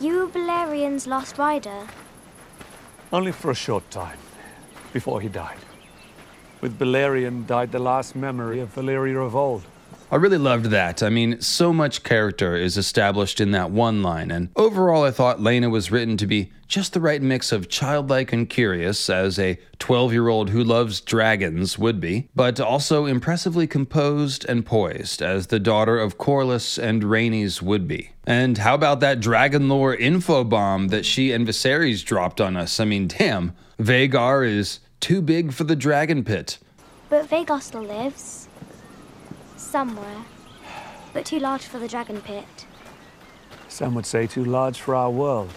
You 0.00 0.18
were 0.18 0.26
Balerion's 0.26 1.06
last 1.06 1.38
rider. 1.38 1.86
Only 3.12 3.32
for 3.32 3.50
a 3.50 3.54
short 3.54 3.88
time, 3.90 4.18
before 4.92 5.20
he 5.20 5.28
died. 5.28 5.58
With 6.64 6.78
Balerion 6.78 7.46
died 7.46 7.72
the 7.72 7.78
last 7.78 8.16
memory 8.16 8.58
of 8.60 8.74
Valyria 8.74 9.22
of 9.26 9.36
old. 9.36 9.64
I 10.10 10.16
really 10.16 10.38
loved 10.38 10.70
that. 10.70 11.02
I 11.02 11.10
mean, 11.10 11.38
so 11.42 11.74
much 11.74 12.02
character 12.02 12.56
is 12.56 12.78
established 12.78 13.38
in 13.38 13.50
that 13.50 13.70
one 13.70 14.02
line, 14.02 14.30
and 14.30 14.48
overall, 14.56 15.04
I 15.04 15.10
thought 15.10 15.40
Laena 15.40 15.68
was 15.68 15.90
written 15.90 16.16
to 16.16 16.26
be 16.26 16.52
just 16.66 16.94
the 16.94 17.02
right 17.02 17.20
mix 17.20 17.52
of 17.52 17.68
childlike 17.68 18.32
and 18.32 18.48
curious, 18.48 19.10
as 19.10 19.38
a 19.38 19.58
12 19.78 20.14
year 20.14 20.28
old 20.28 20.48
who 20.48 20.64
loves 20.64 21.02
dragons 21.02 21.78
would 21.78 22.00
be, 22.00 22.30
but 22.34 22.58
also 22.58 23.04
impressively 23.04 23.66
composed 23.66 24.46
and 24.48 24.64
poised, 24.64 25.20
as 25.20 25.48
the 25.48 25.60
daughter 25.60 25.98
of 25.98 26.16
Corlys 26.16 26.82
and 26.82 27.02
Rhaenys 27.02 27.60
would 27.60 27.86
be. 27.86 28.12
And 28.26 28.56
how 28.56 28.74
about 28.74 29.00
that 29.00 29.20
dragon 29.20 29.68
lore 29.68 29.94
info 29.94 30.44
bomb 30.44 30.88
that 30.88 31.04
she 31.04 31.30
and 31.30 31.46
Viserys 31.46 32.02
dropped 32.02 32.40
on 32.40 32.56
us? 32.56 32.80
I 32.80 32.86
mean, 32.86 33.06
damn, 33.06 33.52
Vhagar 33.78 34.48
is 34.48 34.78
too 35.00 35.20
big 35.20 35.52
for 35.52 35.64
the 35.64 35.76
dragon 35.76 36.24
pit. 36.24 36.58
But 37.08 37.28
Vhagar 37.28 37.60
still 37.60 37.82
lives. 37.82 38.48
Somewhere. 39.56 40.24
But 41.12 41.26
too 41.26 41.38
large 41.38 41.62
for 41.62 41.78
the 41.78 41.88
dragon 41.88 42.20
pit. 42.20 42.66
Some 43.68 43.94
would 43.94 44.06
say 44.06 44.26
too 44.26 44.44
large 44.44 44.80
for 44.80 44.94
our 44.94 45.10
world. 45.10 45.50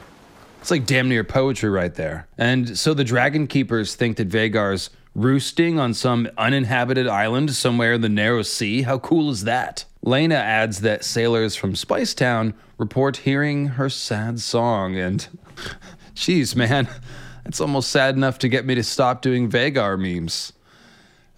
It's 0.62 0.72
like 0.72 0.86
damn 0.86 1.08
near 1.08 1.24
poetry 1.24 1.70
right 1.70 1.94
there. 1.94 2.28
And 2.38 2.78
so 2.78 2.94
the 2.94 3.04
dragon 3.04 3.48
keepers 3.48 3.96
think 3.96 4.18
that 4.18 4.30
Vhagar's 4.30 4.90
roosting 5.16 5.80
on 5.80 5.94
some 5.94 6.30
uninhabited 6.38 7.08
island 7.08 7.52
somewhere 7.54 7.94
in 7.94 8.02
the 8.02 8.10
narrow 8.10 8.44
sea. 8.44 8.84
How 8.84 9.00
cool 9.00 9.30
is 9.32 9.44
that? 9.46 9.86
Laena 10.06 10.36
adds 10.36 10.82
that 10.82 11.04
sailors 11.04 11.56
from 11.56 11.74
Spicetown 11.74 12.54
report 12.78 13.18
hearing 13.18 13.68
her 13.70 13.90
sad 13.90 14.40
song, 14.40 14.96
and 14.96 15.28
jeez, 16.16 16.56
man, 16.56 16.88
it's 17.48 17.62
almost 17.62 17.90
sad 17.90 18.16
enough 18.16 18.38
to 18.40 18.50
get 18.50 18.66
me 18.66 18.76
to 18.76 18.84
stop 18.84 19.22
doing 19.22 19.50
Vhagar 19.50 19.98
memes. 19.98 20.54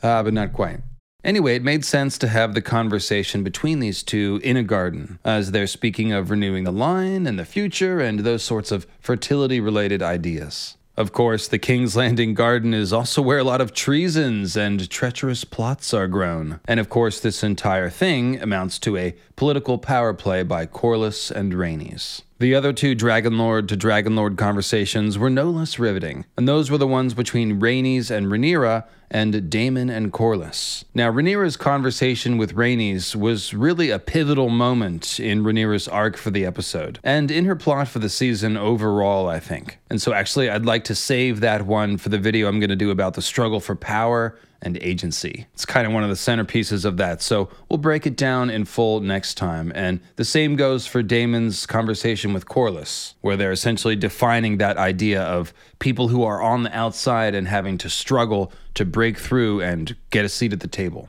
Uh, 0.02 0.24
but 0.24 0.34
not 0.34 0.54
quite. 0.54 0.80
Anyway, 1.24 1.56
it 1.56 1.64
made 1.64 1.84
sense 1.84 2.18
to 2.18 2.30
have 2.30 2.54
the 2.54 2.62
conversation 2.62 3.44
between 3.44 3.80
these 3.80 4.04
two 4.04 4.40
in 4.42 4.56
a 4.56 4.64
garden, 4.64 5.20
as 5.26 5.52
they're 5.52 5.68
speaking 5.68 6.14
of 6.14 6.32
renewing 6.32 6.64
the 6.64 6.72
line 6.72 7.28
and 7.28 7.38
the 7.38 7.46
future 7.46 8.00
and 8.00 8.20
those 8.20 8.42
sorts 8.42 8.72
of 8.72 8.88
fertility 9.02 9.60
related 9.60 10.02
ideas. 10.02 10.78
Of 10.96 11.12
course, 11.12 11.48
the 11.48 11.60
King's 11.60 11.96
Landing 11.96 12.34
garden 12.34 12.74
is 12.74 12.92
also 12.92 13.22
where 13.22 13.38
a 13.38 13.44
lot 13.44 13.62
of 13.62 13.74
treasons 13.74 14.58
and 14.58 14.90
treacherous 14.90 15.44
plots 15.44 15.94
are 15.94 16.08
grown. 16.08 16.60
And 16.66 16.80
of 16.80 16.90
course, 16.90 17.20
this 17.20 17.44
entire 17.44 17.90
thing 17.90 18.42
amounts 18.42 18.80
to 18.80 18.98
a 18.98 19.16
political 19.36 19.78
power 19.78 20.14
play 20.14 20.44
by 20.44 20.66
Corlys 20.66 21.32
and 21.32 21.54
Rhaenys. 21.54 22.22
The 22.40 22.56
other 22.56 22.72
two 22.72 22.96
Dragon 22.96 23.38
Lord 23.38 23.68
to 23.68 23.76
Dragon 23.76 24.16
Lord 24.16 24.38
conversations 24.38 25.18
were 25.18 25.30
no 25.30 25.50
less 25.50 25.78
riveting, 25.78 26.24
and 26.38 26.48
those 26.48 26.72
were 26.72 26.78
the 26.78 26.88
ones 26.88 27.14
between 27.14 27.60
Rhaenys 27.60 28.10
and 28.10 28.28
Rhaenyra 28.28 28.86
and 29.12 29.50
Daemon 29.50 29.90
and 29.90 30.14
Corlys. 30.14 30.86
Now, 30.96 31.12
Rhaenyra's 31.12 31.58
conversation 31.58 32.38
with 32.38 32.56
Rhaenys 32.56 33.14
was 33.14 33.54
really 33.54 33.90
a 33.90 34.00
pivotal 34.00 34.48
moment 34.48 35.20
in 35.20 35.44
Rhaenyra's 35.44 35.90
arc 35.90 36.16
for 36.16 36.32
the 36.32 36.46
episode, 36.46 36.98
and 37.04 37.30
in 37.30 37.44
her 37.44 37.58
plot 37.58 37.90
for 37.90 38.00
the 38.00 38.08
season 38.08 38.56
overall, 38.56 39.28
I 39.28 39.42
think. 39.42 39.78
And 39.90 40.02
so, 40.02 40.14
actually, 40.14 40.50
I'd 40.50 40.66
like 40.66 40.86
to 40.86 40.96
save 40.96 41.42
that 41.42 41.66
one 41.66 41.98
for 41.98 42.08
the 42.08 42.18
video 42.18 42.48
I'm 42.48 42.62
going 42.62 42.70
to 42.70 42.76
do 42.78 42.90
about 42.90 43.16
the 43.16 43.22
struggle 43.22 43.60
for 43.60 43.76
power 43.76 44.40
and 44.62 44.78
agency. 44.82 45.48
It's 45.54 45.66
kind 45.66 45.88
of 45.88 45.94
one 45.94 46.04
of 46.04 46.10
the 46.10 46.16
centerpieces 46.16 46.86
of 46.86 46.98
that. 46.98 47.22
So 47.22 47.50
we'll 47.70 47.78
break 47.78 48.06
it 48.06 48.18
down 48.18 48.50
in 48.50 48.66
full 48.66 49.00
next 49.00 49.36
time. 49.36 49.72
And 49.76 50.00
the 50.16 50.26
same 50.26 50.56
goes 50.56 50.86
for 50.86 51.02
Daemon's 51.02 51.66
conversation 51.66 52.34
with 52.34 52.46
Corlys, 52.46 53.14
where 53.22 53.38
they're 53.38 53.52
essentially 53.52 53.96
defining 53.96 54.58
that 54.58 54.78
idea 54.78 55.22
of 55.22 55.54
people 55.80 56.10
who 56.10 56.24
are 56.24 56.42
on 56.42 56.64
the 56.64 56.78
outside 56.78 57.36
and 57.36 57.48
having 57.48 57.78
to 57.80 57.90
struggle 57.90 58.52
to 58.74 58.86
break 58.86 59.18
through 59.18 59.62
and 59.62 59.96
get 60.10 60.26
a 60.26 60.30
seat 60.30 60.54
at 60.54 60.60
the 60.60 60.68
table. 60.68 61.08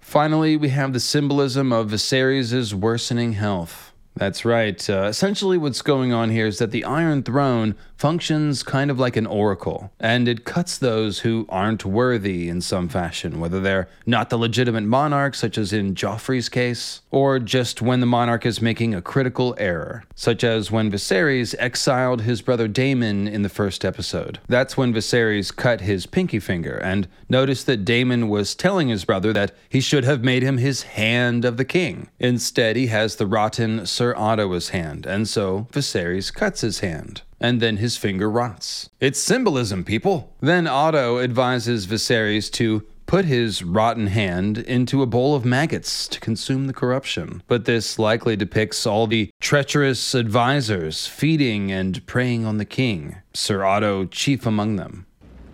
Finally, 0.00 0.56
we 0.58 0.68
have 0.68 0.92
the 0.92 1.00
symbolism 1.00 1.72
of 1.72 1.88
Viserys' 1.88 2.74
worsening 2.74 3.32
health. 3.32 3.92
That's 4.14 4.44
right. 4.44 4.90
Uh, 4.90 5.04
essentially, 5.04 5.56
what's 5.56 5.80
going 5.80 6.12
on 6.12 6.28
here 6.28 6.46
is 6.46 6.58
that 6.58 6.70
the 6.70 6.84
Iron 6.84 7.22
Throne 7.22 7.74
functions 8.02 8.64
kind 8.64 8.90
of 8.90 8.98
like 8.98 9.14
an 9.14 9.28
oracle, 9.28 9.92
and 10.00 10.26
it 10.26 10.44
cuts 10.44 10.76
those 10.76 11.20
who 11.20 11.46
aren't 11.48 11.84
worthy 11.84 12.48
in 12.48 12.60
some 12.60 12.88
fashion, 12.88 13.38
whether 13.38 13.60
they're 13.60 13.88
not 14.04 14.28
the 14.28 14.36
legitimate 14.36 14.82
monarch, 14.82 15.36
such 15.36 15.56
as 15.56 15.72
in 15.72 15.94
Joffrey's 15.94 16.48
case, 16.48 17.02
or 17.12 17.38
just 17.38 17.80
when 17.80 18.00
the 18.00 18.06
monarch 18.06 18.44
is 18.44 18.60
making 18.60 18.92
a 18.92 19.00
critical 19.00 19.54
error, 19.56 20.02
such 20.16 20.42
as 20.42 20.68
when 20.68 20.90
Viserys 20.90 21.54
exiled 21.60 22.22
his 22.22 22.42
brother 22.42 22.66
Daemon 22.66 23.28
in 23.28 23.42
the 23.42 23.48
first 23.48 23.84
episode. 23.84 24.40
That's 24.48 24.76
when 24.76 24.92
Viserys 24.92 25.54
cut 25.54 25.82
his 25.82 26.04
pinky 26.06 26.40
finger, 26.40 26.78
and 26.78 27.06
noticed 27.28 27.66
that 27.66 27.84
Daemon 27.84 28.28
was 28.28 28.56
telling 28.56 28.88
his 28.88 29.04
brother 29.04 29.32
that 29.32 29.54
he 29.68 29.80
should 29.80 30.02
have 30.02 30.24
made 30.24 30.42
him 30.42 30.58
his 30.58 30.82
hand 30.82 31.44
of 31.44 31.56
the 31.56 31.64
king. 31.64 32.08
Instead, 32.18 32.74
he 32.74 32.88
has 32.88 33.14
the 33.14 33.28
rotten 33.28 33.86
Sir 33.86 34.12
Otto's 34.16 34.70
hand, 34.70 35.06
and 35.06 35.28
so 35.28 35.68
Viserys 35.70 36.34
cuts 36.34 36.62
his 36.62 36.80
hand. 36.80 37.22
And 37.42 37.60
then 37.60 37.78
his 37.78 37.96
finger 37.96 38.30
rots. 38.30 38.88
It's 39.00 39.18
symbolism, 39.18 39.84
people. 39.84 40.32
Then 40.40 40.66
Otto 40.66 41.18
advises 41.18 41.86
Viserys 41.86 42.50
to 42.52 42.86
put 43.06 43.24
his 43.26 43.62
rotten 43.62 44.06
hand 44.06 44.56
into 44.56 45.02
a 45.02 45.06
bowl 45.06 45.34
of 45.34 45.44
maggots 45.44 46.08
to 46.08 46.18
consume 46.20 46.66
the 46.66 46.72
corruption. 46.72 47.42
But 47.46 47.66
this 47.66 47.98
likely 47.98 48.36
depicts 48.36 48.86
all 48.86 49.06
the 49.06 49.30
treacherous 49.40 50.14
advisors 50.14 51.06
feeding 51.06 51.70
and 51.70 52.06
preying 52.06 52.46
on 52.46 52.56
the 52.56 52.64
king, 52.64 53.16
Sir 53.34 53.64
Otto 53.64 54.06
chief 54.06 54.46
among 54.46 54.76
them. 54.76 55.04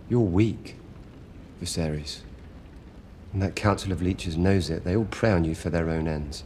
You're 0.09 0.21
weak, 0.21 0.77
Viserys. 1.61 2.21
And 3.33 3.43
that 3.43 3.57
council 3.57 3.93
of 3.93 4.01
leeches 4.01 4.37
knows 4.37 4.71
it. 4.71 4.85
They 4.85 4.95
all 4.95 5.07
prey 5.07 5.33
on 5.33 5.45
you 5.45 5.55
for 5.55 5.71
their 5.71 5.91
own 5.91 6.07
ends. 6.07 6.45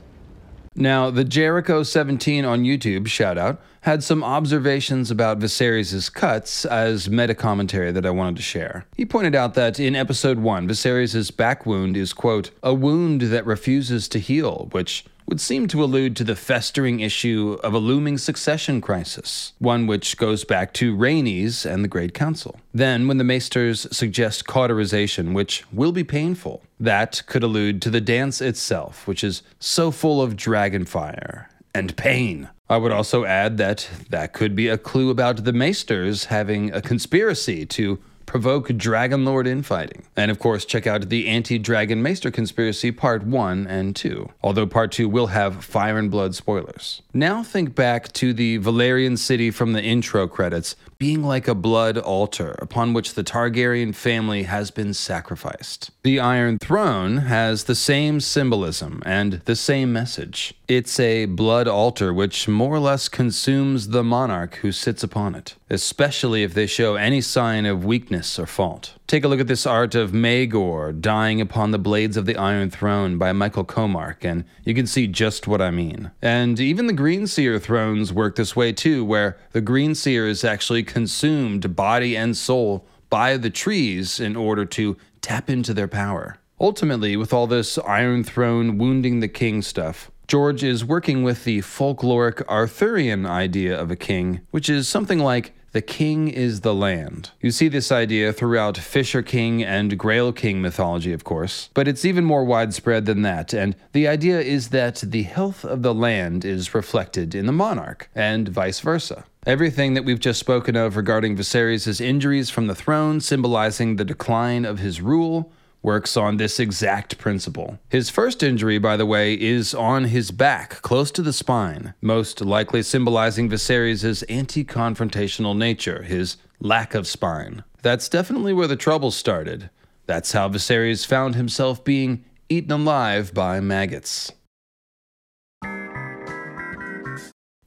Now, 0.75 1.11
the 1.11 1.25
Jericho17 1.25 2.49
on 2.49 2.63
YouTube, 2.63 3.07
shout 3.07 3.37
out, 3.37 3.61
had 3.83 4.03
some 4.03 4.25
observations 4.25 5.11
about 5.11 5.39
Viserys' 5.39 6.13
cuts 6.13 6.65
as 6.65 7.11
meta 7.11 7.35
commentary 7.35 7.93
that 7.93 8.07
I 8.07 8.11
wanted 8.11 8.37
to 8.37 8.43
share. 8.43 8.87
He 8.97 9.05
pointed 9.05 9.35
out 9.35 9.55
that 9.55 9.79
in 9.79 9.95
episode 9.95 10.39
1, 10.39 10.69
Viserys' 10.69 11.37
back 11.37 11.67
wound 11.67 11.97
is, 11.97 12.13
quote, 12.13 12.51
a 12.63 12.73
wound 12.73 13.23
that 13.23 13.45
refuses 13.45 14.09
to 14.09 14.19
heal, 14.19 14.69
which 14.73 15.05
would 15.33 15.41
seem 15.41 15.67
to 15.67 15.83
allude 15.83 16.15
to 16.15 16.25
the 16.25 16.37
festering 16.37 17.01
issue 17.01 17.59
of 17.65 17.73
a 17.73 17.79
looming 17.79 18.19
succession 18.19 18.83
crisis, 18.83 19.55
one 19.59 19.87
which 19.87 20.19
goes 20.19 20.45
back 20.45 20.75
to 20.75 20.95
Rhaenys 20.95 21.65
and 21.65 21.83
the 21.83 21.89
Great 21.89 22.13
Council. 22.13 22.61
Then, 22.75 23.09
when 23.09 23.17
the 23.17 23.25
Maesters 23.25 23.87
suggest 23.97 24.47
cauterization, 24.47 25.33
which 25.33 25.65
will 25.73 25.93
be 25.93 26.05
painful, 26.05 26.63
that 26.79 27.23
could 27.25 27.43
allude 27.43 27.81
to 27.81 27.89
the 27.89 27.99
dance 27.99 28.43
itself, 28.43 29.07
which 29.07 29.25
is 29.25 29.43
so 29.59 29.91
full 29.91 30.21
of 30.21 30.37
dragon 30.37 30.85
fire 30.85 31.49
and 31.75 31.97
pain. 31.97 32.51
I 32.69 32.77
would 32.77 32.93
also 32.93 33.25
add 33.25 33.57
that 33.57 33.89
that 34.11 34.35
could 34.35 34.55
be 34.55 34.69
a 34.69 34.77
clue 34.77 35.09
about 35.09 35.45
the 35.45 35.55
Maesters 35.55 36.27
having 36.27 36.71
a 36.75 36.83
conspiracy 36.83 37.65
to 37.65 37.99
provoke 38.33 38.75
Dragon 38.79 39.27
Lord 39.27 39.47
infighting. 39.47 40.05
And 40.17 40.31
of 40.31 40.39
course, 40.39 40.65
check 40.65 40.87
out 40.87 41.11
the 41.11 41.29
Anti 41.29 41.59
Dragon 41.59 42.03
Maester 42.03 42.31
Conspiracy 42.31 42.91
Part 42.91 43.25
1 43.27 43.67
and 43.67 43.95
2, 43.95 44.27
although 44.43 44.67
Part 44.67 44.91
2 44.93 45.07
will 45.07 45.27
have 45.27 45.63
fire 45.63 45.99
and 45.99 46.11
blood 46.11 46.35
spoilers. 46.35 47.03
Now 47.13 47.43
think 47.43 47.75
back 47.75 48.11
to 48.15 48.33
the 48.33 48.59
Valyrian 48.59 49.19
city 49.19 49.51
from 49.51 49.75
the 49.75 49.83
intro 49.83 50.27
credits 50.27 50.77
being 50.97 51.23
like 51.23 51.47
a 51.47 51.55
blood 51.55 51.99
altar 51.99 52.55
upon 52.61 52.95
which 52.95 53.13
the 53.13 53.25
Targaryen 53.25 53.95
family 53.95 54.45
has 54.45 54.71
been 54.71 54.95
sacrificed. 54.95 55.91
The 56.03 56.19
Iron 56.19 56.59
Throne 56.59 57.19
has 57.19 57.65
the 57.65 57.75
same 57.75 58.19
symbolism 58.21 59.03
and 59.05 59.43
the 59.45 59.57
same 59.57 59.93
message. 59.93 60.55
It's 60.75 60.99
a 60.99 61.27
blood 61.27 61.69
altar 61.69 62.15
which 62.15 62.49
more 62.49 62.75
or 62.75 62.79
less 62.79 63.07
consumes 63.07 63.89
the 63.89 64.03
monarch 64.03 64.55
who 64.63 64.73
sits 64.73 65.03
upon 65.03 65.35
it, 65.35 65.55
especially 65.69 66.45
if 66.45 66.55
they 66.55 66.67
show 66.67 66.95
any 66.95 67.21
sign 67.21 67.67
of 67.67 67.85
weakness 67.85 68.39
or 68.39 68.47
fault. 68.47 68.95
Take 69.07 69.23
a 69.23 69.29
look 69.29 69.39
at 69.39 69.49
this 69.49 69.67
art 69.67 69.95
of 69.95 70.13
Maegor 70.13 70.99
dying 70.99 71.43
upon 71.43 71.73
the 71.73 71.79
blades 71.79 72.17
of 72.17 72.25
the 72.25 72.37
Iron 72.37 72.71
Throne 72.71 73.19
by 73.19 73.33
Michael 73.33 73.67
Komarck, 73.67 74.25
and 74.25 74.47
you 74.65 74.75
can 74.75 74.87
see 74.87 75.07
just 75.07 75.47
what 75.47 75.61
I 75.61 75.71
mean. 75.71 76.11
And 76.23 76.59
even 76.59 76.87
the 76.87 76.95
Greenseer 76.95 77.61
thrones 77.61 78.11
work 78.11 78.37
this 78.37 78.57
way 78.57 78.73
too, 78.73 79.05
where 79.05 79.37
the 79.51 79.61
Greenseer 79.61 80.27
is 80.27 80.43
actually 80.43 80.85
consumed 80.85 81.77
body 81.77 82.17
and 82.17 82.35
soul 82.35 82.87
by 83.11 83.37
the 83.37 83.51
trees 83.51 84.19
in 84.19 84.37
order 84.37 84.65
to 84.65 84.97
tap 85.21 85.51
into 85.51 85.75
their 85.75 85.87
power. 85.87 86.39
Ultimately, 86.59 87.17
with 87.17 87.33
all 87.33 87.49
this 87.49 87.77
Iron 87.79 88.23
Throne 88.23 88.79
wounding 88.79 89.19
the 89.19 89.27
king 89.27 89.63
stuff, 89.63 90.12
George 90.33 90.65
is 90.65 90.83
working 90.83 91.23
with 91.23 91.45
the 91.45 91.59
folkloric 91.61 92.43
Arthurian 92.49 93.27
idea 93.27 93.79
of 93.79 93.91
a 93.91 93.97
king, 93.97 94.41
which 94.51 94.71
is 94.71 94.89
something 94.89 95.19
like 95.19 95.53
the 95.73 95.83
king 95.83 96.27
is 96.29 96.63
the 96.63 96.75
land. 96.75 97.33
You 97.43 97.51
see 97.51 97.69
this 97.69 97.93
idea 97.93 98.33
throughout 98.33 98.79
Fisher 98.79 99.21
King 99.21 99.63
and 99.63 99.99
Grail 99.99 100.33
King 100.33 100.63
mythology, 100.63 101.13
of 101.13 101.23
course, 101.23 101.69
but 101.75 101.87
it's 101.87 102.07
even 102.07 102.25
more 102.25 102.47
widespread 102.47 103.05
than 103.05 103.21
that, 103.21 103.53
and 103.53 103.77
the 103.93 104.09
idea 104.09 104.41
is 104.41 104.71
that 104.71 105.03
the 105.05 105.25
health 105.25 105.67
of 105.67 105.83
the 105.83 105.93
land 105.93 106.47
is 106.47 106.75
reflected 106.75 107.35
in 107.35 107.45
the 107.45 107.53
monarch, 107.53 108.09
and 108.15 108.49
vice 108.49 108.81
versa. 108.81 109.27
Everything 109.45 109.93
that 109.93 110.07
we've 110.07 110.19
just 110.19 110.41
spoken 110.41 110.77
of 110.77 110.97
regarding 110.97 111.37
Viserys' 111.37 112.01
injuries 112.01 112.49
from 112.49 112.69
the 112.69 112.75
throne, 112.75 113.21
symbolizing 113.21 113.97
the 113.97 114.05
decline 114.07 114.65
of 114.65 114.79
his 114.79 115.03
rule, 115.03 115.53
works 115.83 116.17
on 116.17 116.37
this 116.37 116.61
exact 116.61 117.19
principle. 117.19 117.79
His 117.89 118.09
first 118.09 118.43
injury, 118.43 118.79
by 118.79 118.97
the 118.97 119.07
way, 119.07 119.35
is 119.35 119.75
on 119.75 120.05
his 120.05 120.31
back, 120.31 120.81
close 120.83 121.11
to 121.13 121.23
the 121.23 121.33
spine, 121.33 121.95
most 122.01 122.41
likely 122.41 122.83
symbolizing 122.83 123.49
Viserys' 123.49 124.25
anti 124.29 124.65
confrontational 124.65 125.57
nature, 125.57 126.03
his 126.03 126.37
lack 126.61 126.95
of 126.95 127.07
spine. 127.07 127.65
That's 127.83 128.09
definitely 128.09 128.53
where 128.53 128.69
the 128.69 128.77
trouble 128.77 129.11
started. 129.11 129.71
That's 130.07 130.33
how 130.33 130.49
Viserys 130.49 131.07
found 131.07 131.35
himself 131.35 131.85
being 131.85 132.25
eaten 132.49 132.73
alive 132.73 133.35
by 133.35 133.61
maggots. 133.61 134.33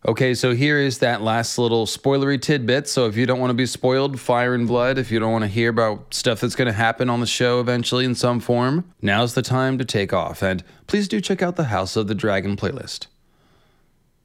Okay, 0.07 0.35
so 0.35 0.53
here 0.53 0.77
is 0.77 0.99
that 0.99 1.23
last 1.23 1.57
little 1.57 1.87
spoilery 1.87 2.39
tidbit. 2.39 2.87
So 2.87 3.07
if 3.07 3.17
you 3.17 3.25
don't 3.25 3.39
want 3.39 3.49
to 3.49 3.55
be 3.55 3.65
spoiled, 3.65 4.19
fire 4.19 4.53
and 4.53 4.67
blood, 4.67 4.99
if 4.99 5.09
you 5.09 5.17
don't 5.17 5.31
want 5.31 5.45
to 5.45 5.47
hear 5.47 5.71
about 5.71 6.13
stuff 6.13 6.41
that's 6.41 6.53
going 6.53 6.67
to 6.67 6.73
happen 6.73 7.09
on 7.09 7.21
the 7.21 7.25
show 7.25 7.59
eventually 7.59 8.05
in 8.05 8.13
some 8.13 8.39
form, 8.39 8.93
now's 9.01 9.33
the 9.33 9.41
time 9.41 9.79
to 9.79 9.85
take 9.85 10.13
off. 10.13 10.43
And 10.43 10.63
please 10.85 11.07
do 11.07 11.19
check 11.19 11.41
out 11.41 11.55
the 11.55 11.65
House 11.65 11.95
of 11.95 12.05
the 12.05 12.13
Dragon 12.13 12.55
playlist. 12.55 13.07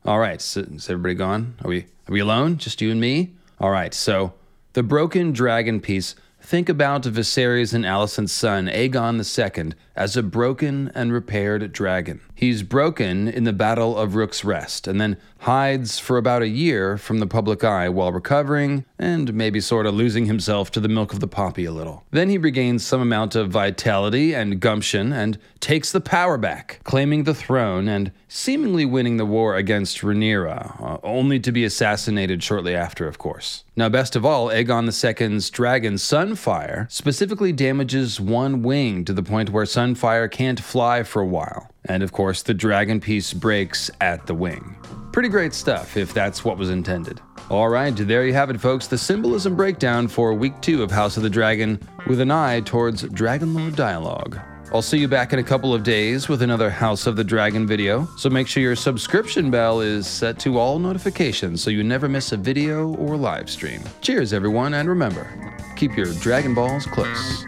All 0.04 0.18
right, 0.18 0.42
so 0.42 0.60
is 0.60 0.90
everybody 0.90 1.14
gone? 1.14 1.54
Are 1.64 1.68
we 1.68 1.86
are 2.08 2.12
we 2.12 2.20
alone? 2.20 2.58
Just 2.58 2.82
you 2.82 2.90
and 2.90 3.00
me? 3.00 3.30
All 3.58 3.70
right, 3.70 3.94
so 3.94 4.34
the 4.74 4.82
broken 4.82 5.32
dragon 5.32 5.80
piece. 5.80 6.14
Think 6.42 6.70
about 6.70 7.02
Viserys 7.02 7.74
and 7.74 7.84
Alicent's 7.84 8.32
son, 8.32 8.66
Aegon 8.66 9.18
II, 9.18 9.74
as 9.94 10.16
a 10.16 10.22
broken 10.22 10.90
and 10.94 11.12
repaired 11.12 11.70
dragon. 11.72 12.20
He's 12.40 12.62
broken 12.62 13.28
in 13.28 13.44
the 13.44 13.52
Battle 13.52 13.98
of 13.98 14.14
Rook's 14.14 14.46
Rest 14.46 14.88
and 14.88 14.98
then 14.98 15.18
hides 15.40 15.98
for 15.98 16.16
about 16.16 16.40
a 16.40 16.48
year 16.48 16.96
from 16.96 17.18
the 17.18 17.26
public 17.26 17.62
eye 17.62 17.90
while 17.90 18.12
recovering 18.12 18.86
and 18.98 19.34
maybe 19.34 19.60
sort 19.60 19.84
of 19.84 19.94
losing 19.94 20.24
himself 20.24 20.70
to 20.70 20.80
the 20.80 20.88
milk 20.88 21.12
of 21.12 21.20
the 21.20 21.28
poppy 21.28 21.66
a 21.66 21.70
little. 21.70 22.02
Then 22.12 22.30
he 22.30 22.38
regains 22.38 22.82
some 22.82 23.02
amount 23.02 23.34
of 23.34 23.50
vitality 23.50 24.34
and 24.34 24.58
gumption 24.58 25.12
and 25.12 25.36
takes 25.60 25.92
the 25.92 26.00
power 26.00 26.38
back, 26.38 26.80
claiming 26.82 27.24
the 27.24 27.34
throne 27.34 27.88
and 27.88 28.10
seemingly 28.26 28.86
winning 28.86 29.18
the 29.18 29.26
war 29.26 29.56
against 29.56 30.00
Rhaenyra, 30.00 30.80
uh, 30.82 30.98
only 31.02 31.40
to 31.40 31.52
be 31.52 31.64
assassinated 31.64 32.42
shortly 32.42 32.74
after, 32.74 33.06
of 33.06 33.18
course. 33.18 33.64
Now, 33.76 33.90
best 33.90 34.16
of 34.16 34.24
all, 34.24 34.48
Aegon 34.48 34.86
II's 34.86 35.50
dragon 35.50 35.94
Sunfyre 35.94 36.90
specifically 36.90 37.52
damages 37.52 38.18
one 38.18 38.62
wing 38.62 39.04
to 39.04 39.12
the 39.12 39.22
point 39.22 39.50
where 39.50 39.64
Sunfyre 39.64 40.30
can't 40.30 40.60
fly 40.60 41.02
for 41.02 41.20
a 41.20 41.26
while. 41.26 41.70
And 41.86 42.02
of 42.02 42.12
course, 42.12 42.42
the 42.42 42.54
dragon 42.54 43.00
piece 43.00 43.32
breaks 43.32 43.90
at 44.00 44.26
the 44.26 44.34
wing. 44.34 44.76
Pretty 45.12 45.28
great 45.28 45.54
stuff, 45.54 45.96
if 45.96 46.14
that's 46.14 46.44
what 46.44 46.58
was 46.58 46.70
intended. 46.70 47.20
Alright, 47.50 47.96
there 47.96 48.24
you 48.24 48.32
have 48.32 48.50
it, 48.50 48.60
folks. 48.60 48.86
The 48.86 48.98
symbolism 48.98 49.56
breakdown 49.56 50.06
for 50.06 50.32
week 50.34 50.60
two 50.60 50.82
of 50.82 50.90
House 50.90 51.16
of 51.16 51.22
the 51.22 51.30
Dragon, 51.30 51.80
with 52.06 52.20
an 52.20 52.30
eye 52.30 52.60
towards 52.60 53.02
dragon 53.02 53.54
Dragonlord 53.54 53.76
dialogue. 53.76 54.38
I'll 54.72 54.82
see 54.82 54.98
you 54.98 55.08
back 55.08 55.32
in 55.32 55.40
a 55.40 55.42
couple 55.42 55.74
of 55.74 55.82
days 55.82 56.28
with 56.28 56.42
another 56.42 56.70
House 56.70 57.08
of 57.08 57.16
the 57.16 57.24
Dragon 57.24 57.66
video, 57.66 58.06
so 58.16 58.30
make 58.30 58.46
sure 58.46 58.62
your 58.62 58.76
subscription 58.76 59.50
bell 59.50 59.80
is 59.80 60.06
set 60.06 60.38
to 60.40 60.58
all 60.58 60.78
notifications 60.78 61.60
so 61.60 61.70
you 61.70 61.82
never 61.82 62.08
miss 62.08 62.30
a 62.30 62.36
video 62.36 62.94
or 62.94 63.16
live 63.16 63.50
stream. 63.50 63.82
Cheers, 64.00 64.32
everyone, 64.32 64.74
and 64.74 64.88
remember 64.88 65.50
keep 65.80 65.96
your 65.96 66.12
Dragon 66.20 66.54
Balls 66.54 66.84
close. 66.84 67.46